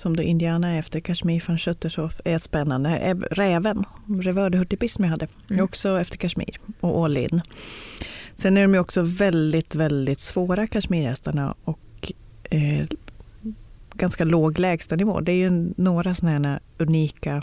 [0.00, 3.14] som då Indiana efter Kashmir från Schutters är spännande.
[3.30, 3.84] Räven,
[4.20, 4.58] Revör de
[5.04, 5.64] jag hade, Mm.
[5.64, 7.40] också efter Kashmir och all in.
[8.34, 12.12] Sen är de ju också väldigt, väldigt svåra Kashmirhästarna och
[12.50, 12.86] eh,
[13.94, 15.20] ganska låg lägstanivå.
[15.20, 17.42] Det är ju några sådana här unika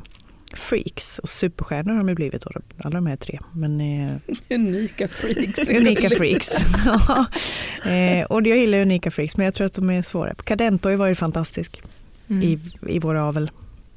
[0.55, 3.39] freaks och superstjärnor har de ju blivit, då, alla de här tre.
[3.53, 4.11] Men, eh,
[4.49, 5.69] Unika freaks.
[5.77, 6.51] unika freaks.
[6.85, 7.25] Ja.
[7.91, 10.33] eh, och jag gillar unika freaks men jag tror att de är svåra.
[10.35, 11.81] Cadento har ju varit fantastisk
[12.29, 12.43] Mm.
[12.43, 13.51] i, i vår avel.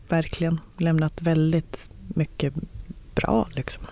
[0.09, 2.55] Verkligen lämnat väldigt mycket
[3.15, 3.49] bra.
[3.55, 3.85] Liksom.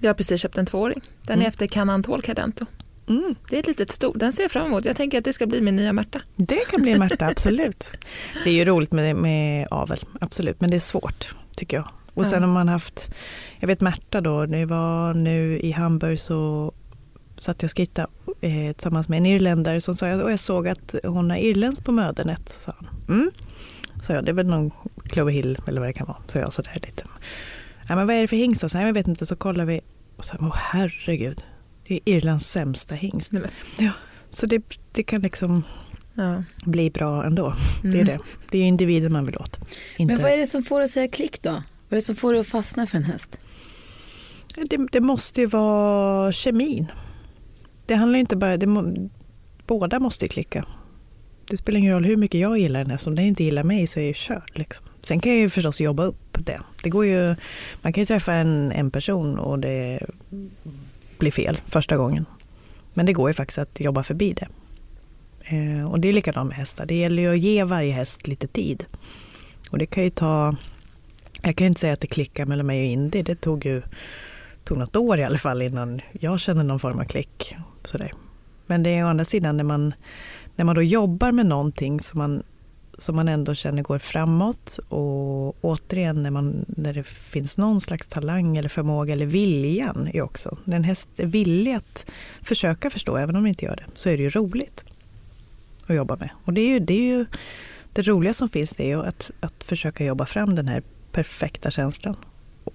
[0.00, 1.00] Jag har precis köpt en tvååring.
[1.22, 1.44] Den Mm.
[1.44, 2.66] är efter Canantol Cadento.
[3.08, 4.18] Mm, Det är ett litet stort.
[4.18, 4.84] Den ser jag fram emot.
[4.84, 6.20] Jag tänker att det ska bli min nya Märta.
[6.36, 7.90] det kan bli Märta, absolut.
[8.44, 10.60] Det är ju roligt med, med avel, absolut.
[10.60, 11.88] Men det är svårt, tycker jag.
[12.14, 12.46] Och sen Ja.
[12.48, 13.10] har man haft,
[13.58, 16.72] jag vet Märta då, det var nu i Hamburg så
[17.40, 18.08] satt jag och skrittade
[18.40, 21.92] eh, tillsammans med en irländare som sa, och jag såg att hon har irländskt på
[21.92, 22.48] mödernet.
[22.48, 22.88] Sa han.
[23.18, 23.30] Mm.
[24.02, 24.70] Så jag, det är väl någon
[25.04, 26.18] Clover Hill eller vad det kan vara.
[26.26, 27.02] Så jag sådär lite.
[27.88, 28.60] Ja, men vad är det för hingst?
[28.60, 29.80] Så, nej, jag vet inte, så kollar vi.
[30.16, 31.42] Och så, åh herregud,
[31.88, 33.32] det är Irlands sämsta hingst.
[33.32, 33.46] Men.
[33.78, 33.90] Ja,
[34.30, 34.62] så det,
[34.92, 35.62] det kan liksom
[36.14, 36.42] Ja.
[36.64, 37.54] bli bra ändå.
[37.82, 38.06] Det är Mm.
[38.06, 38.18] det.
[38.50, 39.58] Det är individen man vill åt.
[39.96, 41.50] Inte, Men vad är det som får dig att säga klick då?
[41.50, 43.40] Vad är det som får dig att fastna för en häst?
[44.70, 46.86] det, det måste ju vara kemin.
[47.90, 49.08] Det handlar inte bara, det må,
[49.66, 50.64] båda måste ju klicka.
[51.48, 53.86] Det spelar ingen roll hur mycket jag gillar den Eftersom om den inte gillar mig
[53.86, 54.58] så är jag kört.
[54.58, 54.86] Liksom.
[55.02, 56.60] Sen kan jag ju förstås jobba upp det.
[56.82, 57.34] det går ju,
[57.82, 60.00] man kan ju träffa en, en person och det
[61.18, 62.26] blir fel första gången.
[62.94, 64.48] Men det går ju faktiskt att jobba förbi det.
[65.56, 66.86] Eh, och det är likadant med hästar.
[66.86, 68.84] Det gäller ju att ge varje häst lite tid.
[69.70, 70.56] Och det kan ju ta,
[71.42, 73.22] jag kan ju inte säga att det klickar mellan mig och Indy.
[73.22, 73.82] Det tog ju
[74.64, 77.56] tog något år i alla fall innan jag kände någon form av klick.
[77.84, 78.10] Sådär.
[78.66, 79.94] Men det är å andra sidan när man,
[80.56, 82.42] när man då jobbar med någonting som man,
[82.98, 88.08] som man ändå känner går framåt och återigen när, man, när det finns någon slags
[88.08, 90.58] talang eller förmåga eller viljan är också.
[90.64, 92.06] När en häst är villig att
[92.42, 94.84] försöka förstå, även om den inte gör det, så är det ju roligt
[95.86, 96.30] att jobba med.
[96.44, 97.26] Och det är ju det, är ju,
[97.92, 101.70] det roliga som finns det är ju att, att försöka jobba fram den här perfekta
[101.70, 102.16] känslan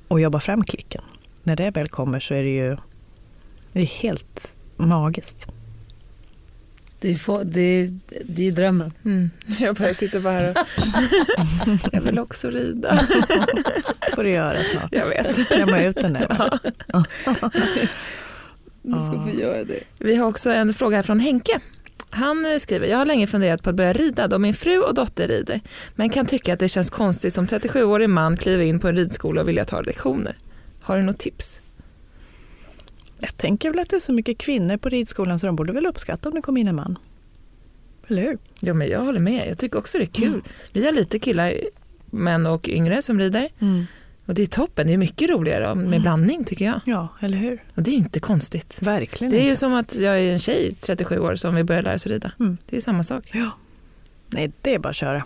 [0.08, 1.02] och jobba fram klicken.
[1.44, 2.78] När det väl kommer så är det ju
[3.72, 5.48] det är helt magiskt.
[7.00, 8.94] Det är, få, det är, det är drömmen.
[9.06, 9.30] Mm.
[9.60, 10.58] Jag bara sitter bara här och
[11.94, 12.96] jag vill också rida.
[14.16, 14.88] får du göra snart.
[14.92, 15.48] Jag vet.
[15.48, 16.60] Klämma ut den där.
[18.82, 19.84] Du ska få göra det.
[20.00, 21.60] Vi har också en fråga här från Henke.
[22.10, 24.94] Han eh, skriver, jag har länge funderat på att börja rida då min fru och
[24.94, 25.62] dotter rider,
[25.96, 29.42] men kan tycka att det känns konstigt som 37-årig man kliva in på en ridskola
[29.42, 30.36] och vilja ta lektioner.
[30.82, 31.62] Har du något tips?
[33.20, 35.86] Jag tänker väl att det är så mycket kvinnor på ridskolan så de borde väl
[35.86, 36.98] uppskatta om det kom in en man.
[38.08, 38.38] Eller hur?
[38.60, 40.42] Jo, men jag håller med, jag tycker också det är kul.
[40.74, 41.54] Vi har lite killar,
[42.06, 43.50] män och yngre som rider
[44.26, 46.80] och det är toppen, det är mycket roligare med blandning tycker jag.
[46.86, 47.64] Ja, eller hur?
[47.76, 48.82] Och det är inte konstigt.
[48.82, 49.60] Verkligen Det är ju inte.
[49.60, 52.32] som att jag är en tjej, 37 år, som vill börja lära sig rida.
[52.40, 52.58] Mm.
[52.70, 53.30] Det är samma sak.
[53.34, 53.52] Ja.
[54.28, 55.24] Nej, det är bara att köra.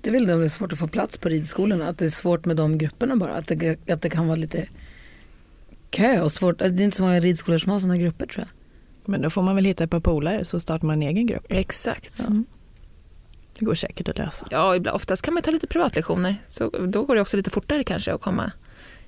[0.00, 2.44] Det är väl det är svårt att få plats på ridskolorna, att det är svårt
[2.44, 3.32] med de grupperna bara.
[3.34, 4.68] Att det, att det kan vara lite
[5.90, 6.58] kö och svårt.
[6.58, 8.48] Det är inte så många ridskolor som har sådana grupper tror jag.
[9.10, 11.46] Men då får man väl hitta ett par polare så startar man en egen grupp.
[11.48, 12.12] Exakt.
[12.28, 12.34] Ja.
[13.58, 14.46] Det går säkert att lösa.
[14.50, 16.36] Ja, ibland, oftast kan man ta lite privatlektioner.
[16.48, 18.52] Så då går det också lite fortare kanske att komma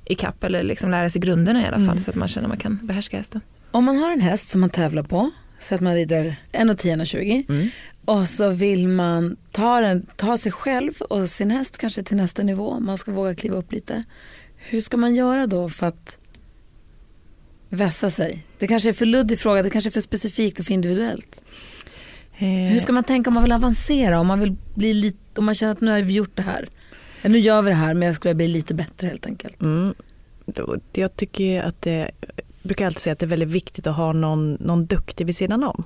[0.04, 2.00] ikapp eller liksom lära sig grunderna i alla fall Mm.
[2.00, 3.40] så att man känner att man kan behärska hästen.
[3.70, 7.68] Om man har en häst som man tävlar på, så att man rider 1,10-1,20 Mm.
[8.04, 12.42] och så vill man ta, den, ta sig själv och sin häst kanske till nästa
[12.42, 14.04] nivå, man ska våga kliva upp lite.
[14.56, 16.17] Hur ska man göra då för att
[17.68, 18.46] vässa sig?
[18.58, 21.42] Det kanske är för luddig fråga, det kanske är för specifikt och för individuellt.
[22.38, 25.44] Eh, Hur ska man tänka om man vill avancera, om man, vill bli lite, om
[25.44, 26.68] man känner att nu har vi gjort det här.
[27.22, 29.62] Ja, nu gör vi det här men jag skulle bli lite bättre helt enkelt.
[29.62, 29.94] Mm.
[30.92, 32.10] Jag tycker att det,
[32.62, 35.64] brukar alltid säga att det är väldigt viktigt att ha någon, någon duktig vid sidan
[35.64, 35.84] om.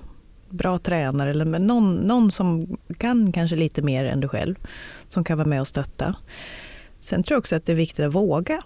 [0.51, 4.55] Bra tränare eller men någon, någon som kan kanske lite mer än du själv.
[5.09, 6.15] Som kan vara med och stötta.
[7.01, 8.63] Sen tror jag också att det är viktigt att våga.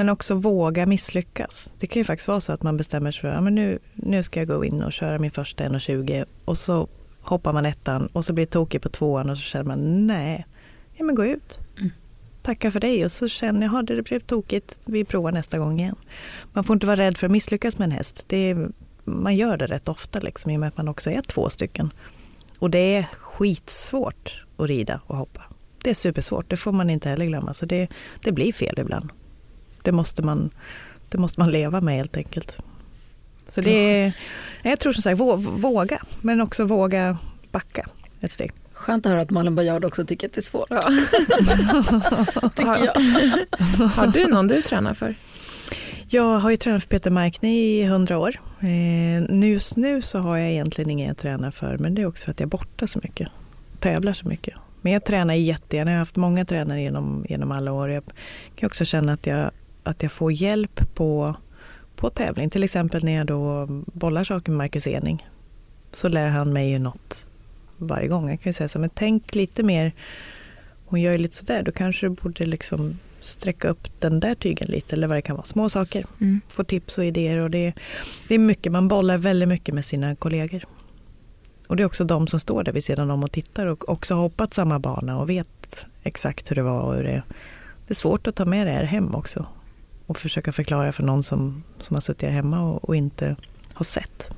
[0.00, 1.74] Men också våga misslyckas.
[1.78, 4.40] Det kan ju faktiskt vara så att man bestämmer sig för att nu, nu ska
[4.40, 6.88] jag gå in och köra min första 1,20 och så
[7.20, 10.46] hoppar man ettan och så blir det tokigt på tvåan och så känner man nej,
[10.96, 11.58] ja men gå ut.
[12.42, 15.80] Tacka för dig och så känner jag, "Jaha, det blev tokigt, vi provar nästa gång
[15.80, 15.96] igen.
[16.52, 18.24] Man får inte vara rädd för att misslyckas med en häst.
[18.26, 18.68] Det är,
[19.04, 21.92] man gör det rätt ofta liksom, i och med att man också är två stycken.
[22.58, 25.42] Och det är skitsvårt att rida och hoppa.
[25.84, 27.54] Det är supersvårt, det får man inte heller glömma.
[27.54, 27.88] Så det,
[28.22, 29.10] det blir fel ibland.
[29.82, 30.50] Det måste, man,
[31.08, 32.58] det måste man leva med helt enkelt.
[33.46, 34.12] Så det är,
[34.62, 37.18] jag tror som sagt vå- våga, men också våga
[37.52, 37.88] backa
[38.20, 38.52] ett steg.
[38.72, 40.66] Skönt att höra att Malin Baryard också tycker att det är svårt.
[40.70, 40.82] Ja.
[42.54, 42.94] Tycker jag.
[43.88, 45.14] Har du någon du tränar för?
[46.08, 48.40] Jag har ju tränat för Peter Markne i hundra år.
[48.60, 52.24] Eh, just nu så har jag egentligen ingen jag tränar för, men det är också
[52.24, 53.28] för att jag är borta så mycket.
[53.80, 54.54] Tävlar så mycket.
[54.80, 55.90] Men jag tränar jättegärna.
[55.90, 57.90] Jag har haft många tränare genom, genom alla år.
[57.90, 58.02] Jag
[58.56, 59.50] kan också känna att jag,
[59.82, 61.34] att jag får hjälp på,
[61.96, 62.50] på tävling.
[62.50, 65.26] Till exempel när jag då bollar saker med Marcus Ening.
[65.92, 67.30] Så lär han mig ju något
[67.76, 68.30] varje gång.
[68.30, 69.92] Jag kan ju säga så, men tänk lite mer.
[70.86, 74.68] Hon gör ju lite sådär, då kanske du borde liksom sträcka upp den där tygen
[74.70, 75.46] lite eller vad det kan vara.
[75.46, 76.04] Små saker.
[76.20, 76.40] Mm.
[76.48, 77.72] Få tips och idéer och det,
[78.28, 80.64] det är mycket, man bollar väldigt mycket med sina kollegor.
[81.66, 84.14] Och det är också de som står där vid sidan om och tittar och också
[84.14, 87.22] har hoppat samma bana och vet exakt hur det var och hur det
[87.86, 89.46] Det är svårt att ta med det här hem också
[90.10, 93.36] och försöka förklara för någon som, som har suttit här hemma och, och inte
[93.74, 94.30] har sett.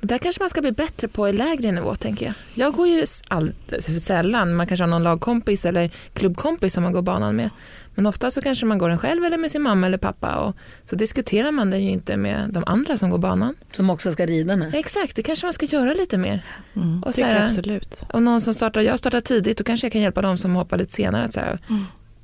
[0.00, 2.34] Där kanske man ska bli bättre på i lägre nivå tänker jag.
[2.54, 7.02] Jag går ju alldeles sällan, man kanske har någon lagkompis eller klubbkompis som man går
[7.02, 7.50] banan med.
[7.94, 10.56] Men ofta så kanske man går den själv eller med sin mamma eller pappa och
[10.84, 13.54] så diskuterar man det ju inte med de andra som går banan.
[13.72, 14.70] Som också ska rida nu.
[14.74, 16.44] Exakt, det kanske man ska göra lite mer.
[16.76, 18.02] Mm, Och så här- absolut.
[18.12, 20.78] Och någon som startar, jag startar tidigt, då kanske jag kan hjälpa dem som hoppar
[20.78, 21.32] lite senare.
[21.32, 21.58] Så här,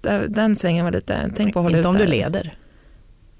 [0.01, 2.11] där- Den svängen var lite, tänk på att hålla Inte ut om du där.
[2.11, 2.55] leder,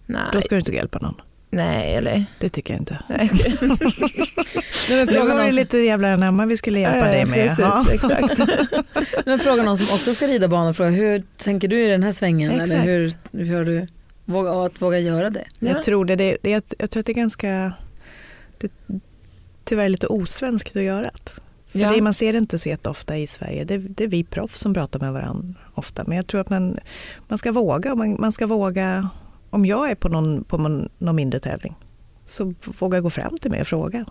[0.07, 1.15] Nej, då ska du inte hjälpa någon.
[1.51, 2.25] nej eller?
[2.41, 2.99] Det tycker jag inte.
[3.09, 7.27] Nej, är Det frågan var någon som, lite jävla anamma vi skulle hjälpa dig Ja,
[7.27, 7.35] med.
[7.35, 7.85] Precis, Ja.
[7.93, 8.41] exakt.
[9.27, 10.75] men fråga någon som också ska rida banan.
[10.75, 12.51] Fråga, hur tänker du i den här svängen?
[12.51, 12.87] Eller Exakt.
[12.87, 13.13] hur,
[13.45, 13.87] hur har du
[14.25, 15.45] våga, att våga göra det?
[15.59, 15.69] Ja.
[15.69, 17.73] Jag, tror det, det, det, jag, jag tror att det är ganska,
[18.59, 18.71] det,
[19.65, 21.31] tyvärr lite osvenskt att göra det.
[21.73, 21.93] För Ja.
[21.93, 23.65] det, man ser det inte så jätteofta i Sverige.
[23.65, 26.05] Det, det är vi proffs som pratar med varandra ofta.
[26.07, 26.79] Men jag tror att man,
[27.29, 27.95] man ska våga.
[27.95, 29.11] Man, man ska våga,
[29.57, 31.75] om jag är på någon, på någon, mindre tävling,
[32.27, 34.05] så våga gå fram till mig och fråga.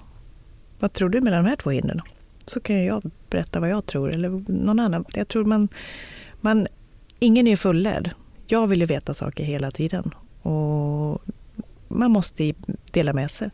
[0.79, 2.01] Vad tror du mellan de här två hindren?
[2.45, 4.11] Så kan jag berätta vad jag tror.
[4.11, 5.05] Eller någon annan.
[5.13, 5.69] Jag tror man,
[6.41, 6.67] man,
[7.19, 8.09] ingen är fullärd.
[8.47, 10.11] Jag vill ju veta saker hela tiden.
[10.41, 11.21] Och
[11.87, 12.53] man måste
[12.91, 13.49] dela med sig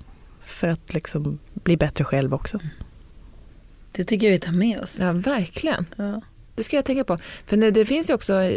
[0.46, 2.60] för att liksom bli bättre själv också.
[3.92, 5.00] Det tycker jag vi tar med oss.
[5.00, 5.86] Ja, verkligen.
[5.96, 6.22] Ja.
[6.56, 7.18] Det ska jag tänka på.
[7.46, 8.52] För nu, det finns ju också,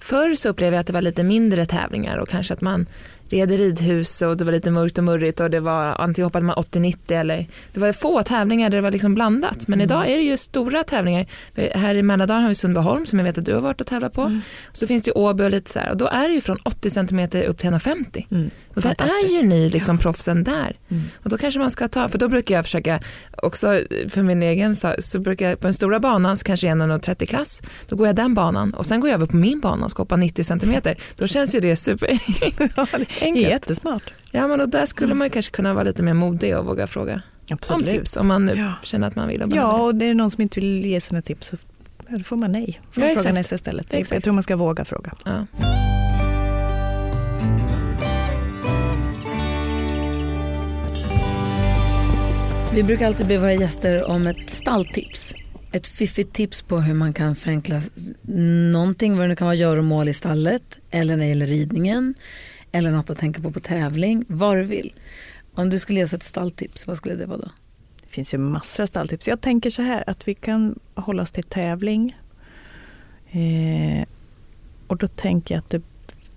[0.00, 2.86] förr så upplevde jag att det var lite mindre tävlingar och kanske att man
[3.30, 6.44] red i ridhus och det var lite mörkt och murrigt och det var antingen hoppade
[6.44, 9.68] man 80-90 eller det var få tävlingar där det var liksom blandat.
[9.68, 11.26] Men idag är det ju stora tävlingar.
[11.74, 14.12] Här i Mälardalen har vi Sundbyholm som jag vet att du har varit och tävlat
[14.12, 14.40] på.
[14.72, 16.58] Så finns det ju Åby och lite så här och då är det ju från
[16.62, 18.26] 80 cm upp till 1,50.
[18.30, 18.50] Mm.
[18.82, 18.90] Där
[19.24, 20.76] är ju ni liksom proffsen där.
[20.90, 21.02] Mm.
[21.22, 23.00] Och då kanske man ska ta, för då brukar jag försöka
[23.42, 26.80] också för min egen så, så brukar jag på den stora banan så kanske jag
[26.80, 29.36] är en 30 klass, då går jag den banan och sen går jag över på
[29.36, 30.96] min bana och ska hoppa 90 centimeter.
[31.16, 32.08] Då känns ju det super
[32.76, 33.48] Ja, det är enkelt.
[33.48, 34.12] jättesmart.
[34.30, 36.86] Ja men och där skulle man ju kanske kunna vara lite mer modig och våga
[36.86, 37.20] fråga om
[37.50, 37.90] Absolut.
[37.90, 38.72] tips om man Ja.
[38.82, 39.42] känner att man vill.
[39.42, 41.56] och Ja, och det är någon som inte vill ge sina tips så
[42.08, 42.80] ja, får man nej.
[42.90, 43.86] Får Ja, man fråga nästa istället.
[43.90, 44.14] Jag- Exakt.
[44.14, 45.12] Jag tror man ska våga fråga.
[45.24, 45.46] Ja.
[52.74, 55.34] Vi brukar alltid be våra gäster om ett stalltips.
[55.72, 57.82] Ett fiffigt tips på hur man kan förenkla
[58.72, 62.14] någonting, vad det nu kan vara göromål i stallet eller när det gäller ridningen
[62.72, 64.94] eller något att tänka på på tävling, vad du vill.
[65.54, 67.50] Om du skulle ge oss ett stalltips, vad skulle det vara då?
[68.02, 69.28] Det finns ju massor av stalltips.
[69.28, 72.16] Jag tänker så här att vi kan hålla oss till tävling.
[73.30, 74.06] Eh,
[74.86, 75.82] och då tänker jag att det,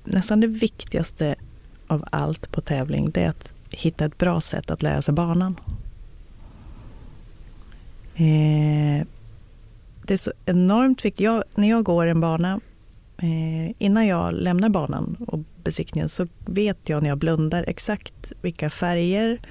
[0.04, 1.36] nästan det viktigaste
[1.88, 5.60] av allt på tävling det är att hitta ett bra sätt att lära sig banan.
[8.22, 9.06] Eh,
[10.04, 11.20] det är så enormt viktigt.
[11.20, 12.60] Jag, när jag går en bana,
[13.18, 18.70] eh, innan jag lämnar banan och besiktningen så vet jag när jag blundar exakt vilka
[18.70, 19.42] färger,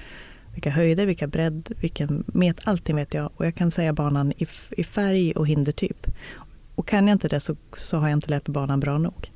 [0.53, 3.31] vilka höjder, vilka bredd, vilken met, allting vet jag.
[3.35, 6.07] Och jag kan säga banan i, i färg och hindertyp.
[6.75, 9.31] Och kan jag inte det så, så har jag inte lärt mig banan bra nog.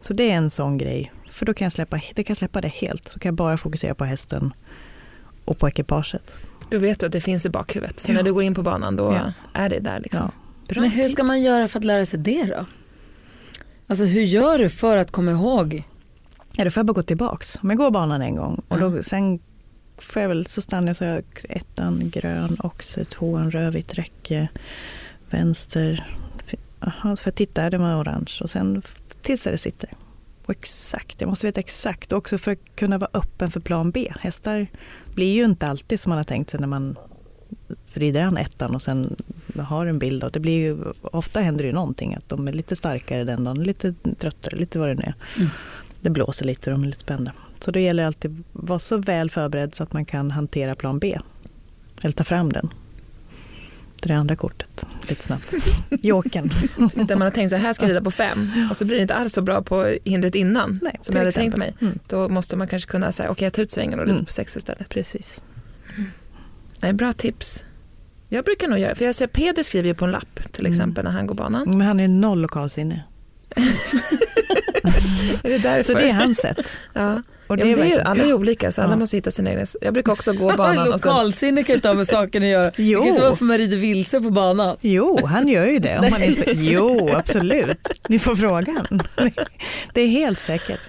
[0.00, 1.12] Så det är en sån grej.
[1.30, 3.08] För då kan jag släppa det, kan jag släppa det helt.
[3.08, 4.52] Så kan jag bara fokusera på hästen
[5.44, 6.34] och på ekipaget.
[6.70, 8.00] Då vet du att det finns i bakhuvudet.
[8.00, 8.16] Så Ja.
[8.16, 9.32] när du går in på banan då Ja.
[9.60, 10.00] är det där.
[10.00, 10.30] Liksom.
[10.34, 10.74] Ja.
[10.74, 11.26] Bra Men hur ska tips.
[11.26, 12.66] man göra för att lära sig det då?
[13.86, 15.82] Alltså hur gör du för att komma ihåg?
[16.56, 17.58] Ja, då får jag bara gå tillbaks.
[17.62, 19.02] Om jag går banan en gång och då, Ja.
[19.02, 19.38] sen
[19.98, 24.48] får jag väl, så stannar jag så jag ettan grön, oxer, tvåan rödvitt räcke,
[25.30, 26.16] vänster.
[26.80, 28.82] Aha, så får jag titta, är det med orange och sen
[29.22, 29.90] tills det sitter.
[30.50, 32.12] Och exakt, jag måste veta exakt.
[32.12, 34.12] Och också för att kunna vara öppen för plan B.
[34.20, 34.66] Hästar
[35.14, 36.96] blir ju inte alltid som man har tänkt sig när man
[37.94, 39.16] rider han ettan och sen
[39.58, 40.24] har en bild.
[40.24, 43.44] Och det blir ju, ofta händer det ju någonting, att de är lite starkare den
[43.44, 45.14] dagen, lite tröttare, lite vad det nu är.
[45.36, 45.50] Mm.
[46.00, 47.32] Det blåser lite och de är lite spända.
[47.60, 50.74] Så då gäller det alltid att vara så väl förberedd så att man kan hantera
[50.74, 51.18] plan B.
[52.02, 52.68] Eller ta fram den.
[54.02, 55.54] Det andra kortet, lite snabbt.
[55.90, 56.50] Jokern.
[56.94, 59.02] Där man har tänkt så här ska jag rida på fem och så blir det
[59.02, 61.60] inte alls så bra på hindret innan Nej, som jag hade exempel.
[61.60, 61.88] tänkt mig.
[61.88, 61.98] Mm.
[62.08, 64.24] Då måste man kanske kunna säga okej jag tar ut svängen och rider Mm.
[64.26, 64.88] på sex istället.
[64.88, 65.42] Precis.
[66.80, 67.64] Nej, bra tips.
[68.28, 70.72] Jag brukar nog göra, för jag ser Peder skriver ju på en lapp till Mm.
[70.72, 71.78] exempel när han går banan.
[71.78, 73.04] Men han är noll lokalsinne.
[75.42, 75.84] Är det därför?
[75.84, 76.76] Så det är hans sätt.
[76.92, 77.22] ja.
[77.50, 78.96] Och ja, men det är, alla är olika så alla Ja.
[78.96, 79.66] måste hitta sin egen.
[79.80, 82.70] Jag brukar också gå banan Lokalsinne kan ju inte ha med saken att göra.
[82.76, 83.00] Det Jo.
[83.00, 84.76] kan inte vara för man rider vilse på banan.
[84.80, 85.98] Jo, han gör ju det.
[85.98, 86.52] Om han inte...
[86.54, 87.88] Jo, absolut.
[88.08, 89.02] Ni får frågan.
[89.94, 90.80] Det är helt säkert.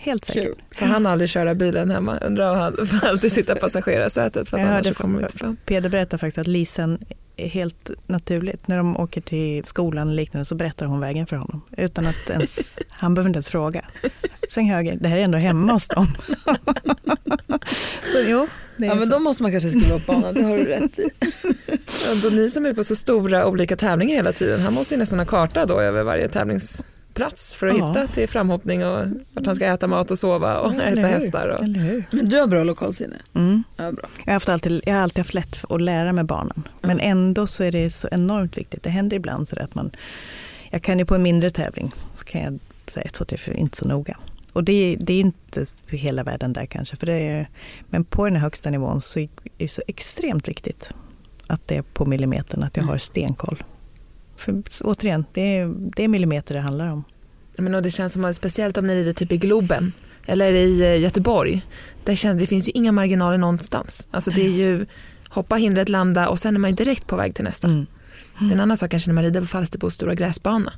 [0.00, 0.42] Helt säkert.
[0.44, 0.54] Kul.
[0.74, 2.18] för han aldrig köra bilen hemma.
[2.18, 5.56] Undrar om han får alltid sitta passagerarsätet för att Jag hörde kommer inte fram.
[5.66, 6.98] Peder berättar faktiskt att Lisen
[7.36, 8.68] är helt naturligt.
[8.68, 11.62] När de åker till skolan och liknande så berättar hon vägen för honom.
[11.76, 13.84] Utan att ens, han behöver inte ens fråga.
[14.48, 16.06] Sväng höger, det här är ändå hemma hos dem.
[18.12, 18.46] Så jo,
[18.80, 19.12] Ja, men så.
[19.12, 21.10] då måste man kanske skriva upp banan, det har du rätt i.
[22.06, 24.98] Ja, då ni som är på så stora olika tävlingar hela tiden, han måste ju
[24.98, 26.28] nästan ha karta då över varje
[27.18, 27.88] tävlingsplats för att Ja.
[27.88, 31.14] hitta till framhoppning och vart han ska äta mat och sova och Eller äta hur?
[31.14, 31.48] hästar.
[31.48, 31.62] Och...
[31.62, 32.04] Eller hur?
[32.10, 33.16] Men du har bra lokalsinne.
[33.34, 33.62] Mm.
[33.76, 34.08] Ja, bra.
[34.18, 36.68] Jag, har haft alltid, jag har alltid haft lätt att lära mig banan.
[36.82, 38.82] Men ändå så är det så enormt viktigt.
[38.82, 39.90] Det händer ibland så att man,
[40.70, 41.92] jag kan ju på en mindre tävling,
[42.24, 44.16] kan jag säga ett, två, tre, fyra, inte så noga.
[44.52, 46.96] Och det, det är inte hela världen där kanske.
[46.96, 47.48] För det är,
[47.90, 50.94] men på den här högsta nivån så är det så extremt viktigt
[51.46, 52.90] att det är på millimetern, att jag Mm.
[52.90, 53.62] har stenkoll.
[54.38, 57.04] För återigen, det är, det är millimeter det handlar om.
[57.58, 59.92] Men och det känns som att speciellt om ni rider typ i Globen
[60.26, 61.64] eller i eh, Göteborg.
[62.04, 64.08] Där känns, det finns ju inga marginaler någonstans.
[64.10, 64.86] Alltså det är ju
[65.28, 67.66] hoppa hindret, landa och sen är man direkt på väg till nästa.
[67.66, 67.86] Mm.
[68.40, 70.72] Är en annan sak kanske när man rider på Falsterbos stora gräsbana.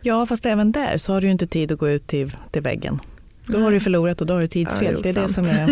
[0.00, 2.62] Ja, fast även där så har du ju inte tid att gå ut till, till
[2.62, 3.00] väggen.
[3.46, 4.94] Då har du förlorat och då har du tidsfel.
[4.94, 5.66] Ja, det är det som är...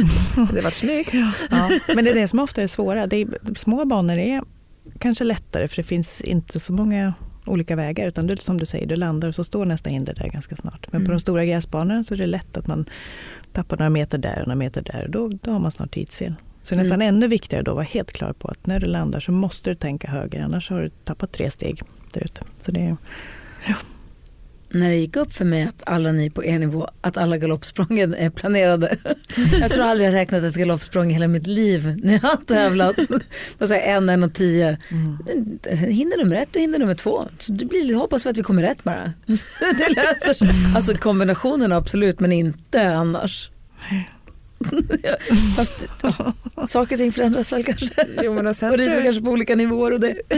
[0.55, 1.15] Det var snyggt.
[1.51, 3.07] Ja, men det är det som ofta är svåra.
[3.07, 4.43] Det är, små banor är
[4.99, 7.15] kanske lättare för det finns inte så många
[7.51, 10.29] olika vägar utan du, som du säger, du landar och så står nästa hinder där
[10.29, 10.93] ganska snart.
[10.93, 11.11] Men på Mm.
[11.11, 12.85] de stora gräsbanorna så är det lätt att man
[13.53, 16.35] tappar några meter där och några meter där och då, då har man snart tidsfel.
[16.63, 18.87] Så det är nästan ännu viktigare då att vara helt klar på att när du
[18.87, 21.83] landar så måste du tänka höger annars har du tappat tre steg
[22.15, 22.41] där ute.
[22.59, 22.97] Så det är,
[24.73, 28.15] När det gick upp för mig att alla ni på er nivå, att alla galoppsprången
[28.15, 28.97] är planerade.
[29.61, 32.97] Jag tror aldrig jag räknat ett galoppsprång i hela mitt liv när jag har tävlat.
[33.59, 34.79] Jag, en, en och tio.
[35.71, 37.25] Hinder nummer ett och hinder nummer två.
[37.39, 39.13] Så det blir, hoppas vi att vi kommer rätt bara.
[39.27, 40.49] Det löser sig.
[40.77, 43.51] Alltså kombinationen absolut men inte annars.
[45.57, 45.87] Fast
[46.73, 47.95] saker och ting förändras väl kanske.
[48.23, 50.15] Jo, men och sen Och rider jag- kanske på olika nivåer och det.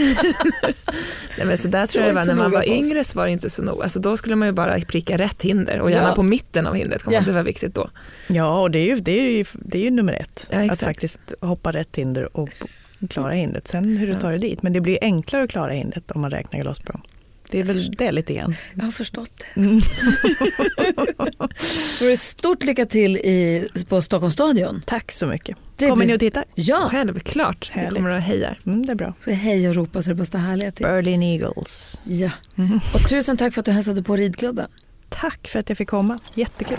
[1.38, 3.32] Nej, men så där tror jag det var när man var yngre så var det
[3.32, 3.82] inte så noga.
[3.82, 6.14] Alltså då skulle man ju bara pricka rätt hinder och gärna Ja.
[6.14, 7.02] på mitten av hindret.
[7.02, 7.22] Kommer Ja.
[7.26, 7.90] Det var viktigt då.
[8.28, 10.48] Ja, och det är ju, det är ju, det är ju nummer ett.
[10.52, 12.48] Ja, att faktiskt hoppa rätt hinder och
[13.10, 13.68] klara hindret.
[13.68, 14.62] Sen hur du tar det dit.
[14.62, 17.02] Men det blir enklare att klara hindret om man räknar galoppsprång.
[17.52, 18.54] Det är väl det lite grann.
[18.74, 19.60] Jag har förstått det.
[21.98, 24.82] Så det stort lycka till i, på Stockholms stadion.
[24.86, 25.56] Tack så mycket.
[25.76, 26.44] Det Kommer blir- ni och tittar?
[26.54, 27.70] Ja, Självklart.
[27.74, 27.94] Vi Härligt.
[27.94, 28.56] kommer att heja.
[28.66, 29.14] Mm, det är bra.
[29.24, 30.86] så hej och ropa så det bästa härliga till.
[30.86, 32.00] Berlin Eagles.
[32.04, 32.30] Ja.
[32.94, 34.68] Och tusen tack för att du hälsade på ridklubben.
[35.08, 36.18] Tack för att jag fick komma.
[36.34, 36.78] Jättekul.